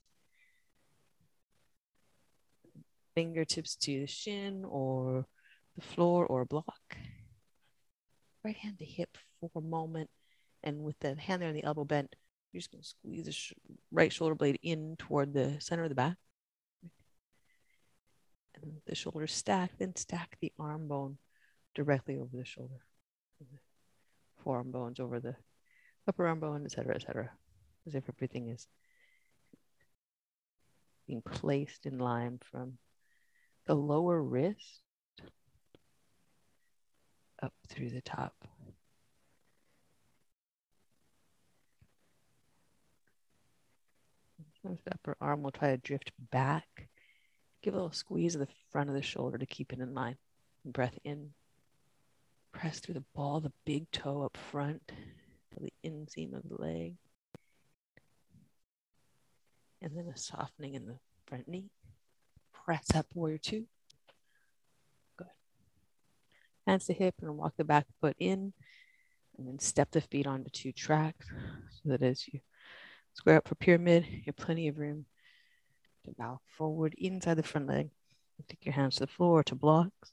Fingertips 3.17 3.75
to 3.77 4.01
the 4.01 4.05
shin 4.05 4.63
or 4.63 5.25
the 5.75 5.81
floor 5.81 6.27
or 6.27 6.41
a 6.41 6.45
block. 6.45 6.97
Right 8.45 8.55
hand 8.55 8.77
to 8.77 8.85
hip 8.85 9.17
for 9.39 9.49
a 9.55 9.61
moment. 9.61 10.11
And 10.63 10.83
with 10.83 10.99
the 10.99 11.15
hand 11.15 11.41
there 11.41 11.49
on 11.49 11.55
the 11.55 11.63
elbow 11.63 11.83
bent, 11.83 12.15
you're 12.51 12.59
just 12.59 12.71
going 12.71 12.83
to 12.83 12.87
squeeze 12.87 13.25
the 13.25 13.31
sh- 13.31 13.53
right 13.91 14.13
shoulder 14.13 14.35
blade 14.35 14.59
in 14.61 14.97
toward 14.99 15.33
the 15.33 15.57
center 15.59 15.81
of 15.81 15.89
the 15.89 15.95
back 15.95 16.17
and 18.61 18.73
the 18.85 18.93
shoulders 18.93 19.33
stack, 19.33 19.71
then 19.79 19.95
stack 19.95 20.37
the 20.39 20.51
arm 20.59 20.87
bone 20.87 21.17
directly 21.73 22.17
over 22.17 22.35
the 22.35 22.45
shoulder. 22.45 22.83
Forearm 24.43 24.71
bones 24.71 24.99
over 24.99 25.19
the 25.19 25.35
upper 26.07 26.27
arm 26.27 26.39
bone, 26.39 26.65
etc., 26.65 26.95
etc. 26.95 27.31
As 27.87 27.95
if 27.95 28.03
everything 28.07 28.49
is 28.49 28.67
being 31.07 31.21
placed 31.21 31.85
in 31.85 31.97
line 31.97 32.39
from 32.51 32.77
the 33.67 33.75
lower 33.75 34.21
wrist 34.21 34.81
up 37.41 37.53
through 37.69 37.91
the 37.91 38.01
top. 38.01 38.33
Sometimes 44.61 44.81
the 44.83 44.93
upper 44.93 45.15
arm 45.21 45.43
will 45.43 45.51
try 45.51 45.69
to 45.69 45.77
drift 45.77 46.11
back 46.31 46.89
Give 47.61 47.73
a 47.73 47.77
little 47.77 47.91
squeeze 47.91 48.35
of 48.35 48.39
the 48.39 48.47
front 48.71 48.89
of 48.89 48.95
the 48.95 49.01
shoulder 49.01 49.37
to 49.37 49.45
keep 49.45 49.73
it 49.73 49.79
in 49.79 49.93
line. 49.93 50.15
Breath 50.63 50.97
in. 51.03 51.31
Press 52.53 52.79
through 52.79 52.95
the 52.95 53.03
ball, 53.13 53.41
the 53.41 53.51
big 53.65 53.91
toe 53.91 54.23
up 54.23 54.37
front 54.37 54.87
to 54.87 55.59
the 55.59 55.73
inseam 55.83 56.33
of 56.33 56.47
the 56.47 56.61
leg. 56.61 56.95
And 59.81 59.95
then 59.95 60.07
a 60.07 60.17
softening 60.17 60.75
in 60.75 60.85
the 60.85 60.97
front 61.25 61.47
knee. 61.47 61.69
Press 62.67 62.93
up, 62.93 63.05
warrior 63.13 63.37
two. 63.37 63.63
Good. 65.15 65.27
Hands 66.67 66.85
to 66.87 66.93
hip 66.93 67.15
and 67.21 67.37
walk 67.37 67.53
the 67.55 67.63
back 67.63 67.85
foot 68.01 68.17
in. 68.19 68.51
And 69.37 69.47
then 69.47 69.59
step 69.59 69.91
the 69.91 70.01
feet 70.01 70.27
onto 70.27 70.49
two 70.49 70.73
tracks 70.73 71.27
so 71.71 71.89
that 71.89 72.01
as 72.03 72.27
you 72.27 72.41
square 73.13 73.37
up 73.37 73.47
for 73.47 73.55
pyramid, 73.55 74.05
you 74.05 74.23
have 74.25 74.35
plenty 74.35 74.67
of 74.67 74.77
room 74.77 75.05
to 76.03 76.11
bow 76.19 76.41
forward 76.57 76.93
inside 76.97 77.35
the 77.35 77.43
front 77.43 77.67
leg. 77.67 77.89
Take 78.49 78.65
your 78.65 78.73
hands 78.73 78.95
to 78.95 79.05
the 79.05 79.07
floor 79.07 79.45
to 79.45 79.55
blocks. 79.55 80.11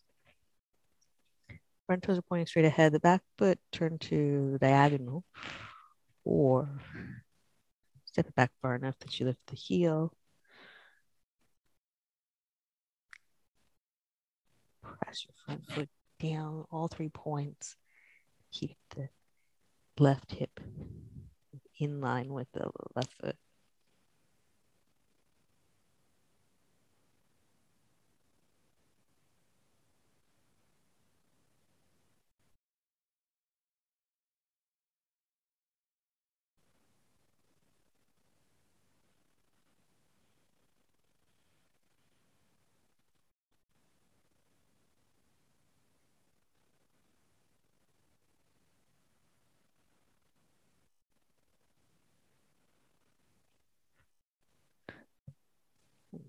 Front 1.88 2.04
toes 2.04 2.18
are 2.18 2.22
pointing 2.22 2.46
straight 2.46 2.66
ahead. 2.66 2.92
The 2.92 3.00
back 3.00 3.22
foot 3.36 3.58
turn 3.72 3.98
to 3.98 4.58
diagonal 4.60 5.24
or 6.24 6.68
step 8.04 8.28
it 8.28 8.34
back 8.36 8.52
far 8.62 8.76
enough 8.76 8.96
that 9.00 9.18
you 9.18 9.26
lift 9.26 9.40
the 9.48 9.56
heel. 9.56 10.14
Press 15.04 15.26
your 15.28 15.34
front 15.44 15.66
foot 15.70 15.88
down 16.18 16.64
all 16.70 16.88
three 16.88 17.10
points. 17.10 17.76
Keep 18.52 18.78
the 18.96 19.08
left 19.98 20.32
hip 20.32 20.60
in 21.78 22.00
line 22.00 22.32
with 22.32 22.48
the 22.52 22.70
left 22.96 23.12
foot. 23.20 23.36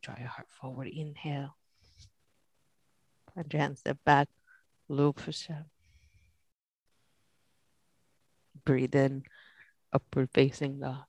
Draw 0.01 0.14
your 0.25 0.31
heart 0.31 0.47
forward. 0.49 0.87
Inhale. 0.87 1.55
Plant 3.31 3.53
your 3.53 3.61
hand 3.61 3.77
step 3.77 3.97
back. 4.03 4.27
Loop 4.89 5.19
for 5.19 5.31
seven. 5.31 5.65
Breathe 8.65 8.95
in. 8.95 9.23
Upward 9.93 10.29
facing 10.33 10.79
dog. 10.79 11.05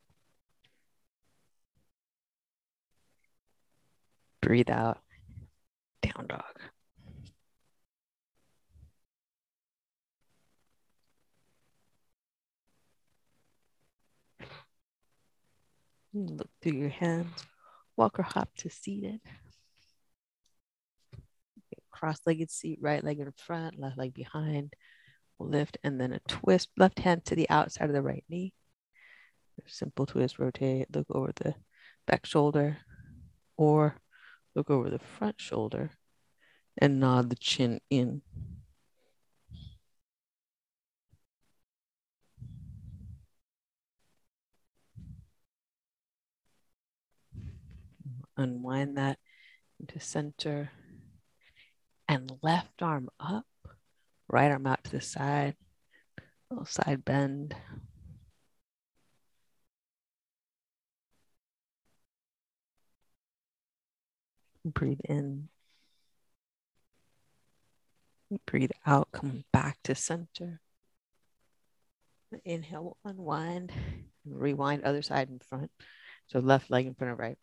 Breathe 4.42 4.68
out. 4.70 5.00
Down 6.02 6.26
dog. 6.26 6.42
Look 16.12 16.50
through 16.60 16.72
your 16.72 16.90
hands. 16.90 17.46
Walker 17.96 18.22
hop 18.22 18.50
to 18.58 18.70
seated. 18.70 19.20
Cross 21.90 22.20
legged 22.26 22.50
seat, 22.50 22.78
right 22.82 23.02
leg 23.02 23.20
in 23.20 23.32
front, 23.32 23.78
left 23.78 23.96
leg 23.96 24.12
behind. 24.12 24.74
lift 25.38 25.78
and 25.82 26.00
then 26.00 26.12
a 26.12 26.20
twist. 26.28 26.68
Left 26.76 26.98
hand 26.98 27.24
to 27.26 27.34
the 27.34 27.48
outside 27.50 27.88
of 27.88 27.94
the 27.94 28.02
right 28.02 28.24
knee. 28.28 28.52
Simple 29.66 30.06
twist, 30.06 30.38
rotate, 30.38 30.94
look 30.94 31.06
over 31.10 31.32
the 31.36 31.54
back 32.06 32.26
shoulder 32.26 32.78
or 33.56 33.96
look 34.54 34.70
over 34.70 34.90
the 34.90 34.98
front 34.98 35.40
shoulder 35.40 35.90
and 36.78 37.00
nod 37.00 37.30
the 37.30 37.36
chin 37.36 37.80
in. 37.90 38.22
Unwind 48.36 48.96
that 48.98 49.18
into 49.80 50.00
center 50.00 50.70
and 52.08 52.30
left 52.42 52.82
arm 52.82 53.08
up, 53.18 53.46
right 54.28 54.50
arm 54.50 54.66
out 54.66 54.84
to 54.84 54.90
the 54.90 55.00
side, 55.00 55.56
little 56.50 56.66
side 56.66 57.04
bend. 57.04 57.54
Breathe 64.64 65.00
in. 65.08 65.48
Breathe 68.46 68.72
out, 68.84 69.08
come 69.12 69.44
back 69.52 69.78
to 69.84 69.94
center. 69.94 70.60
Inhale, 72.44 72.96
unwind, 73.04 73.72
rewind 74.24 74.82
other 74.82 75.02
side 75.02 75.28
in 75.28 75.38
front. 75.38 75.70
So 76.26 76.40
left 76.40 76.70
leg 76.70 76.86
in 76.86 76.94
front 76.94 77.12
of 77.12 77.18
right. 77.20 77.38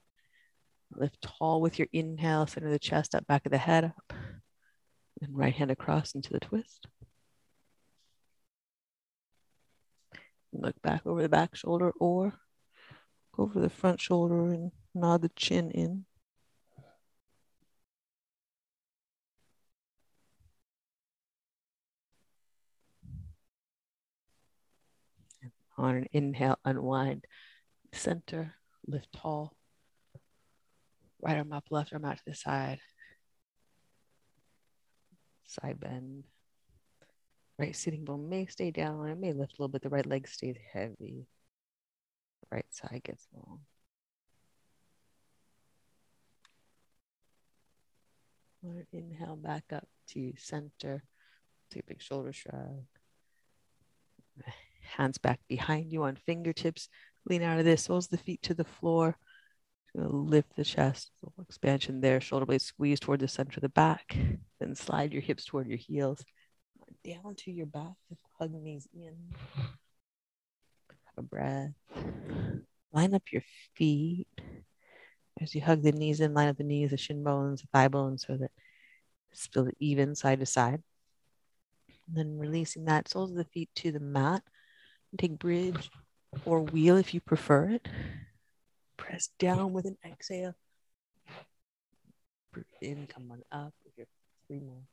Lift 0.95 1.21
tall 1.21 1.60
with 1.62 1.79
your 1.79 1.88
inhale, 1.91 2.45
center 2.47 2.69
the 2.69 2.79
chest 2.79 3.15
up, 3.15 3.25
back 3.27 3.45
of 3.45 3.51
the 3.51 3.58
head 3.58 3.86
up. 3.86 4.13
And 5.21 5.38
right 5.38 5.53
hand 5.53 5.71
across 5.71 6.13
into 6.15 6.32
the 6.32 6.39
twist. 6.39 6.88
Look 10.51 10.79
back 10.82 11.06
over 11.06 11.21
the 11.21 11.29
back 11.29 11.56
shoulder 11.56 11.91
or 11.99 12.34
over 13.38 13.60
the 13.60 13.69
front 13.69 13.99
shoulder 13.99 14.49
and 14.49 14.71
nod 14.93 15.21
the 15.21 15.32
chin 15.36 15.71
in. 15.71 16.06
On 25.77 25.95
an 25.95 26.08
inhale, 26.12 26.60
unwind, 26.63 27.25
center, 27.91 28.56
lift 28.86 29.12
tall. 29.12 29.56
Right 31.23 31.38
arm 31.38 31.53
up, 31.53 31.63
left 31.71 31.93
arm 31.93 32.03
out 32.03 32.17
to 32.17 32.23
the 32.27 32.36
side. 32.36 32.79
Side 35.45 35.79
bend. 35.79 36.25
Right 37.57 37.75
sitting 37.75 38.03
bone 38.03 38.27
may 38.27 38.45
stay 38.47 38.71
down. 38.71 39.07
It 39.07 39.17
may 39.17 39.31
lift 39.31 39.53
a 39.53 39.62
little 39.62 39.69
bit. 39.69 39.83
The 39.83 39.89
right 39.89 40.05
leg 40.05 40.27
stays 40.27 40.57
heavy. 40.73 41.27
Right 42.51 42.65
side 42.71 43.01
gets 43.05 43.25
long. 43.33 43.59
Inhale 48.91 49.38
back 49.38 49.63
up 49.71 49.88
to 50.09 50.33
center. 50.38 51.03
Take 51.71 51.86
big 51.86 52.01
shoulder 52.01 52.33
shrug. 52.33 52.83
Hands 54.97 55.17
back 55.19 55.39
behind 55.47 55.93
you 55.93 56.03
on 56.03 56.17
fingertips. 56.17 56.89
Lean 57.29 57.43
out 57.43 57.59
of 57.59 57.65
this. 57.65 57.83
Soles 57.83 58.07
the 58.07 58.17
feet 58.17 58.41
to 58.43 58.53
the 58.53 58.65
floor. 58.65 59.17
Lift 59.95 60.56
the 60.56 60.63
chest. 60.63 61.12
Expansion 61.41 62.01
there. 62.01 62.19
Shoulder 62.19 62.45
blades 62.45 62.65
squeeze 62.65 62.99
toward 62.99 63.19
the 63.19 63.27
center 63.27 63.58
of 63.58 63.62
the 63.62 63.69
back. 63.69 64.15
Then 64.60 64.75
slide 64.75 65.13
your 65.13 65.21
hips 65.21 65.45
toward 65.45 65.67
your 65.67 65.77
heels. 65.77 66.23
Down 67.03 67.36
to 67.38 67.51
your 67.51 67.65
back. 67.65 67.93
Just 68.10 68.21
hug 68.39 68.53
knees 68.53 68.88
in. 68.93 69.15
Have 69.56 71.17
a 71.17 71.21
breath. 71.21 71.73
Line 72.91 73.13
up 73.13 73.23
your 73.32 73.43
feet 73.75 74.27
as 75.41 75.53
you 75.53 75.62
hug 75.62 75.82
the 75.82 75.91
knees 75.91 76.19
in, 76.19 76.34
line 76.34 76.49
up 76.49 76.58
the 76.58 76.63
knees, 76.63 76.91
the 76.91 76.97
shin 76.97 77.23
bones, 77.23 77.62
the 77.62 77.67
thigh 77.67 77.88
bones, 77.88 78.25
so 78.25 78.38
that 78.38 78.51
it's 79.32 79.41
still 79.41 79.69
even 79.79 80.15
side 80.15 80.39
to 80.39 80.45
side. 80.45 80.82
And 82.08 82.17
then 82.17 82.38
releasing 82.38 82.86
that 82.86 83.10
soles 83.10 83.32
of 83.32 83.38
the 83.38 83.45
feet 83.45 83.69
to 83.75 83.91
the 83.91 83.99
mat. 83.99 84.43
Take 85.17 85.38
bridge 85.38 85.91
or 86.45 86.62
wheel 86.62 86.97
if 86.97 87.13
you 87.13 87.21
prefer 87.21 87.69
it. 87.69 87.88
Press 89.06 89.30
down 89.38 89.74
with 89.74 89.86
an 89.86 89.98
exhale. 90.06 90.56
Breathe 92.52 92.66
in, 92.82 93.08
come 93.08 93.32
on 93.32 93.44
up 93.52 93.74
three 94.48 94.60
more. 94.60 94.84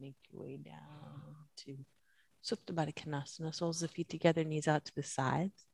Make 0.00 0.16
your 0.30 0.42
way 0.42 0.56
down 0.56 1.34
to 1.64 1.76
Supta 2.44 2.72
Baddha 2.72 2.94
Konasana. 2.94 3.54
Soles 3.54 3.80
the 3.80 3.88
feet 3.88 4.08
together, 4.08 4.44
knees 4.44 4.68
out 4.68 4.84
to 4.84 4.94
the 4.94 5.02
sides. 5.02 5.66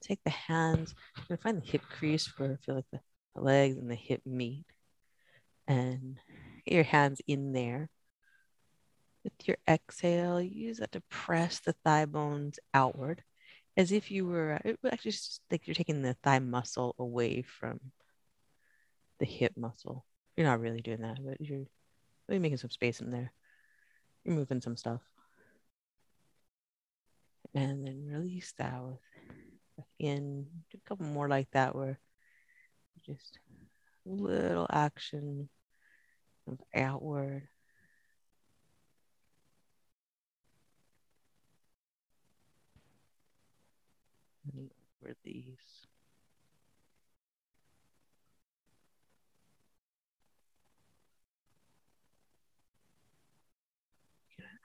Take 0.00 0.20
the 0.24 0.30
hands 0.30 0.94
and 1.28 1.40
find 1.40 1.60
the 1.60 1.66
hip 1.66 1.82
crease 1.82 2.26
where 2.38 2.52
I 2.52 2.56
feel 2.64 2.74
like 2.76 2.90
the, 2.92 3.00
the 3.34 3.42
legs 3.42 3.76
and 3.76 3.90
the 3.90 3.94
hip 3.94 4.22
meet. 4.24 4.64
And 5.68 6.18
get 6.66 6.74
your 6.74 6.84
hands 6.84 7.20
in 7.26 7.52
there. 7.52 7.88
With 9.22 9.46
your 9.46 9.58
exhale, 9.68 10.40
use 10.40 10.78
that 10.78 10.92
to 10.92 11.02
press 11.08 11.60
the 11.60 11.74
thigh 11.84 12.06
bones 12.06 12.58
outward 12.74 13.22
as 13.76 13.92
if 13.92 14.10
you 14.10 14.26
were 14.26 14.60
uh, 14.64 14.88
actually 14.90 15.12
just 15.12 15.40
like 15.50 15.66
you're 15.66 15.74
taking 15.74 16.02
the 16.02 16.16
thigh 16.22 16.40
muscle 16.40 16.94
away 16.98 17.42
from 17.42 17.80
the 19.18 19.26
hip 19.26 19.52
muscle. 19.56 20.04
You're 20.36 20.46
not 20.46 20.60
really 20.60 20.80
doing 20.80 21.02
that, 21.02 21.18
but 21.24 21.40
you're 21.40 21.66
really 22.28 22.40
making 22.40 22.58
some 22.58 22.70
space 22.70 23.00
in 23.00 23.10
there. 23.10 23.32
You're 24.24 24.34
moving 24.34 24.60
some 24.60 24.76
stuff. 24.76 25.00
And 27.54 27.86
then 27.86 28.06
release 28.08 28.52
that 28.58 28.82
with 28.82 29.86
in 29.98 30.46
a 30.74 30.88
couple 30.88 31.06
more 31.06 31.28
like 31.28 31.50
that 31.52 31.74
where 31.74 31.98
just 33.04 33.38
little 34.04 34.66
action 34.70 35.48
of 36.46 36.60
outward. 36.74 37.48
Release. 45.00 45.86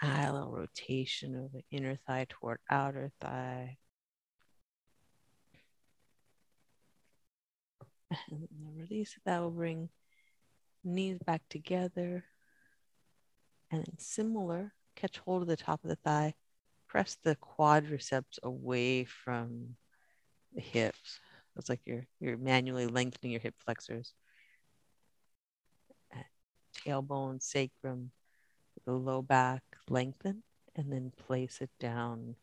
A 0.01 0.31
little 0.31 0.51
rotation 0.51 1.35
of 1.35 1.51
the 1.51 1.63
inner 1.71 1.97
thigh 2.07 2.25
toward 2.29 2.59
outer 2.69 3.11
thigh. 3.21 3.77
And 8.31 8.41
the 8.41 8.81
release 8.81 9.17
that 9.25 9.41
will 9.41 9.51
bring 9.51 9.89
knees 10.83 11.19
back 11.25 11.41
together. 11.49 12.23
And 13.69 13.81
then 13.81 13.97
similar, 13.97 14.73
catch 14.95 15.17
hold 15.17 15.41
of 15.41 15.47
the 15.47 15.57
top 15.57 15.83
of 15.83 15.89
the 15.89 15.97
thigh, 15.97 16.35
press 16.87 17.17
the 17.23 17.35
quadriceps 17.35 18.39
away 18.43 19.03
from 19.03 19.75
the 20.53 20.61
hips. 20.61 21.19
It's 21.57 21.69
like 21.69 21.81
you're 21.85 22.07
you're 22.19 22.37
manually 22.37 22.87
lengthening 22.87 23.31
your 23.31 23.41
hip 23.41 23.55
flexors. 23.57 24.13
Tailbone, 26.85 27.41
sacrum, 27.41 28.11
the 28.85 28.93
low 28.93 29.21
back, 29.21 29.63
lengthen, 29.89 30.43
and 30.75 30.91
then 30.91 31.11
place 31.27 31.59
it 31.61 31.71
down. 31.79 32.35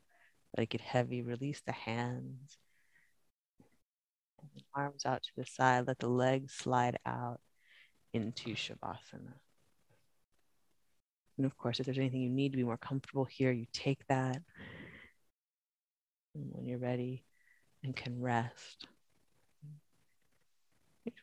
Like 0.56 0.74
it 0.74 0.80
heavy. 0.80 1.22
Release 1.22 1.60
the 1.66 1.72
hands. 1.72 2.58
arms 4.74 5.04
out 5.06 5.22
to 5.22 5.30
the 5.36 5.46
side. 5.46 5.86
Let 5.86 5.98
the 5.98 6.08
legs 6.08 6.52
slide 6.52 6.98
out 7.06 7.40
into 8.12 8.54
Shavasana. 8.54 9.34
And 11.36 11.46
of 11.46 11.56
course, 11.58 11.80
if 11.80 11.86
there's 11.86 11.98
anything 11.98 12.22
you 12.22 12.30
need 12.30 12.52
to 12.52 12.56
be 12.56 12.64
more 12.64 12.76
comfortable 12.76 13.24
here, 13.24 13.50
you 13.50 13.66
take 13.72 14.06
that. 14.08 14.40
And 16.34 16.50
when 16.52 16.64
you're 16.66 16.78
ready 16.78 17.24
and 17.82 17.94
can 17.94 18.20
rest, 18.20 18.86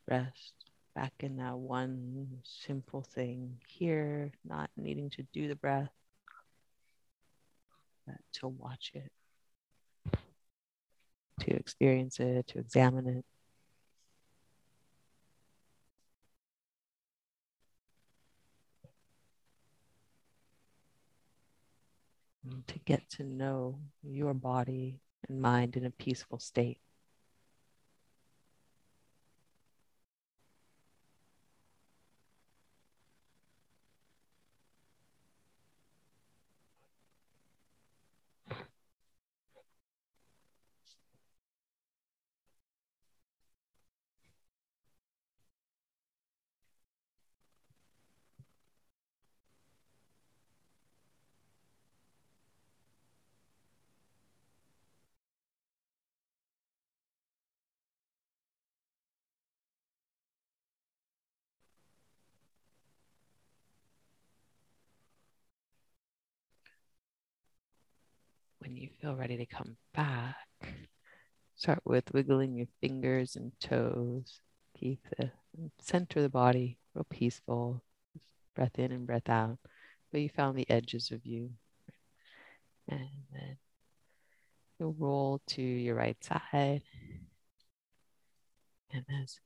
rest 0.07 0.53
back 0.95 1.13
in 1.21 1.37
that 1.37 1.57
one 1.57 2.27
simple 2.43 3.01
thing 3.01 3.57
here, 3.67 4.31
not 4.43 4.69
needing 4.75 5.09
to 5.11 5.23
do 5.33 5.47
the 5.47 5.55
breath, 5.55 5.91
to 8.33 8.47
watch 8.47 8.91
it, 8.93 9.11
to 11.41 11.51
experience 11.51 12.19
it, 12.19 12.47
to 12.47 12.59
examine 12.59 13.07
it. 13.07 13.25
to 22.67 22.79
get 22.79 23.07
to 23.09 23.23
know 23.23 23.79
your 24.03 24.33
body 24.33 24.99
and 25.27 25.41
mind 25.41 25.77
in 25.77 25.85
a 25.85 25.91
peaceful 25.91 26.39
state. 26.39 26.79
When 68.71 68.81
you 68.81 68.89
feel 69.01 69.17
ready 69.17 69.35
to 69.35 69.45
come 69.45 69.75
back, 69.93 70.37
start 71.57 71.81
with 71.83 72.13
wiggling 72.13 72.55
your 72.55 72.67
fingers 72.79 73.35
and 73.35 73.51
toes. 73.59 74.39
Keep 74.79 75.05
the 75.17 75.29
center 75.81 76.19
of 76.19 76.23
the 76.23 76.29
body 76.29 76.77
real 76.95 77.05
peaceful. 77.09 77.83
Breath 78.55 78.79
in 78.79 78.93
and 78.93 79.05
breath 79.05 79.27
out. 79.27 79.57
But 80.09 80.21
you 80.21 80.29
found 80.29 80.57
the 80.57 80.69
edges 80.69 81.11
of 81.11 81.25
you. 81.25 81.49
And 82.87 83.09
then 83.33 83.57
you'll 84.79 84.95
roll 84.97 85.41
to 85.47 85.61
your 85.61 85.95
right 85.95 86.23
side. 86.23 86.83
And 88.93 89.03
as 89.21 89.37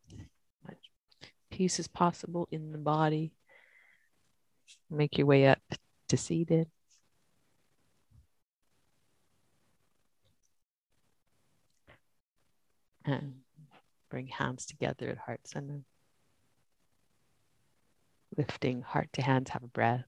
much 0.64 0.92
peace 1.50 1.80
as 1.80 1.88
possible 1.88 2.48
in 2.52 2.72
the 2.72 2.78
body. 2.78 3.32
Make 4.92 5.18
your 5.18 5.26
way 5.26 5.48
up 5.48 5.62
to 6.10 6.18
seated. 6.18 6.70
And 13.08 13.36
bring 14.10 14.28
hands 14.28 14.66
together 14.66 15.10
at 15.10 15.18
heart 15.20 15.48
center. 15.48 15.82
Lifting 18.36 18.82
heart 18.82 19.10
to 19.14 19.22
hands, 19.22 19.52
have 19.52 19.64
a 19.64 19.68
breath. 19.68 20.06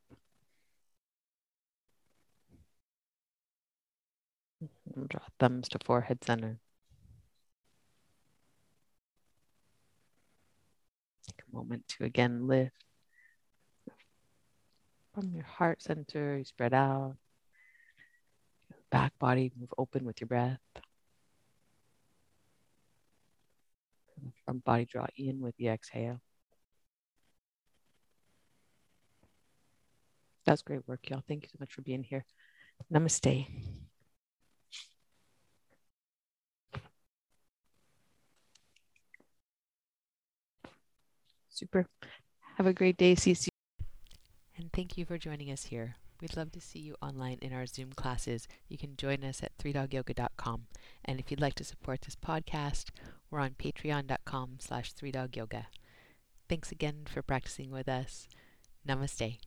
And 4.96 5.08
draw 5.08 5.22
thumbs 5.40 5.70
to 5.70 5.80
forehead 5.86 6.24
center. 6.24 6.60
Take 11.28 11.44
a 11.52 11.56
moment 11.56 11.88
to 11.90 12.06
again 12.06 12.48
lift 12.48 12.84
from 15.14 15.32
your 15.34 15.44
heart 15.44 15.82
center. 15.82 16.38
You 16.38 16.46
spread 16.46 16.74
out. 16.74 17.16
Back 18.90 19.14
body 19.20 19.52
move 19.60 19.74
open 19.78 20.06
with 20.06 20.20
your 20.20 20.28
breath. 20.28 20.60
Front 24.46 24.64
body 24.64 24.86
draw 24.86 25.08
in 25.16 25.42
with 25.42 25.56
the 25.58 25.68
exhale. 25.70 26.22
That's 30.46 30.62
great 30.62 30.88
work, 30.88 31.10
y'all. 31.10 31.24
Thank 31.28 31.44
you 31.44 31.50
so 31.50 31.58
much 31.60 31.74
for 31.74 31.82
being 31.82 32.04
here. 32.04 32.26
Namaste. 32.92 33.48
Super. 41.50 41.88
Have 42.58 42.68
a 42.68 42.74
great 42.74 42.98
day, 42.98 43.16
CC. 43.16 43.48
And 44.56 44.72
thank 44.72 44.98
you 44.98 45.06
for 45.06 45.18
joining 45.18 45.52
us 45.52 45.66
here. 45.66 45.96
We'd 46.22 46.38
love 46.38 46.52
to 46.54 46.62
see 46.62 46.80
you 46.80 46.96
online 47.02 47.40
in 47.42 47.52
our 47.52 47.66
Zoom 47.66 47.94
classes. 47.94 48.48
You 48.70 48.78
can 48.78 48.96
join 48.96 49.24
us 49.24 49.44
at 49.44 49.58
3dogyoga.com. 49.58 50.68
And 51.06 51.20
if 51.20 51.30
you'd 51.30 51.42
like 51.42 51.56
to 51.56 51.64
support 51.64 52.02
this 52.02 52.16
podcast, 52.16 52.86
we're 53.30 53.40
on 53.40 53.52
patreon.com 53.52 54.58
slash 54.60 54.94
3dogyoga. 54.94 55.66
Thanks 56.48 56.72
again 56.72 57.06
for 57.06 57.22
practicing 57.22 57.72
with 57.72 57.90
us. 57.90 58.28
Namaste. 58.88 59.38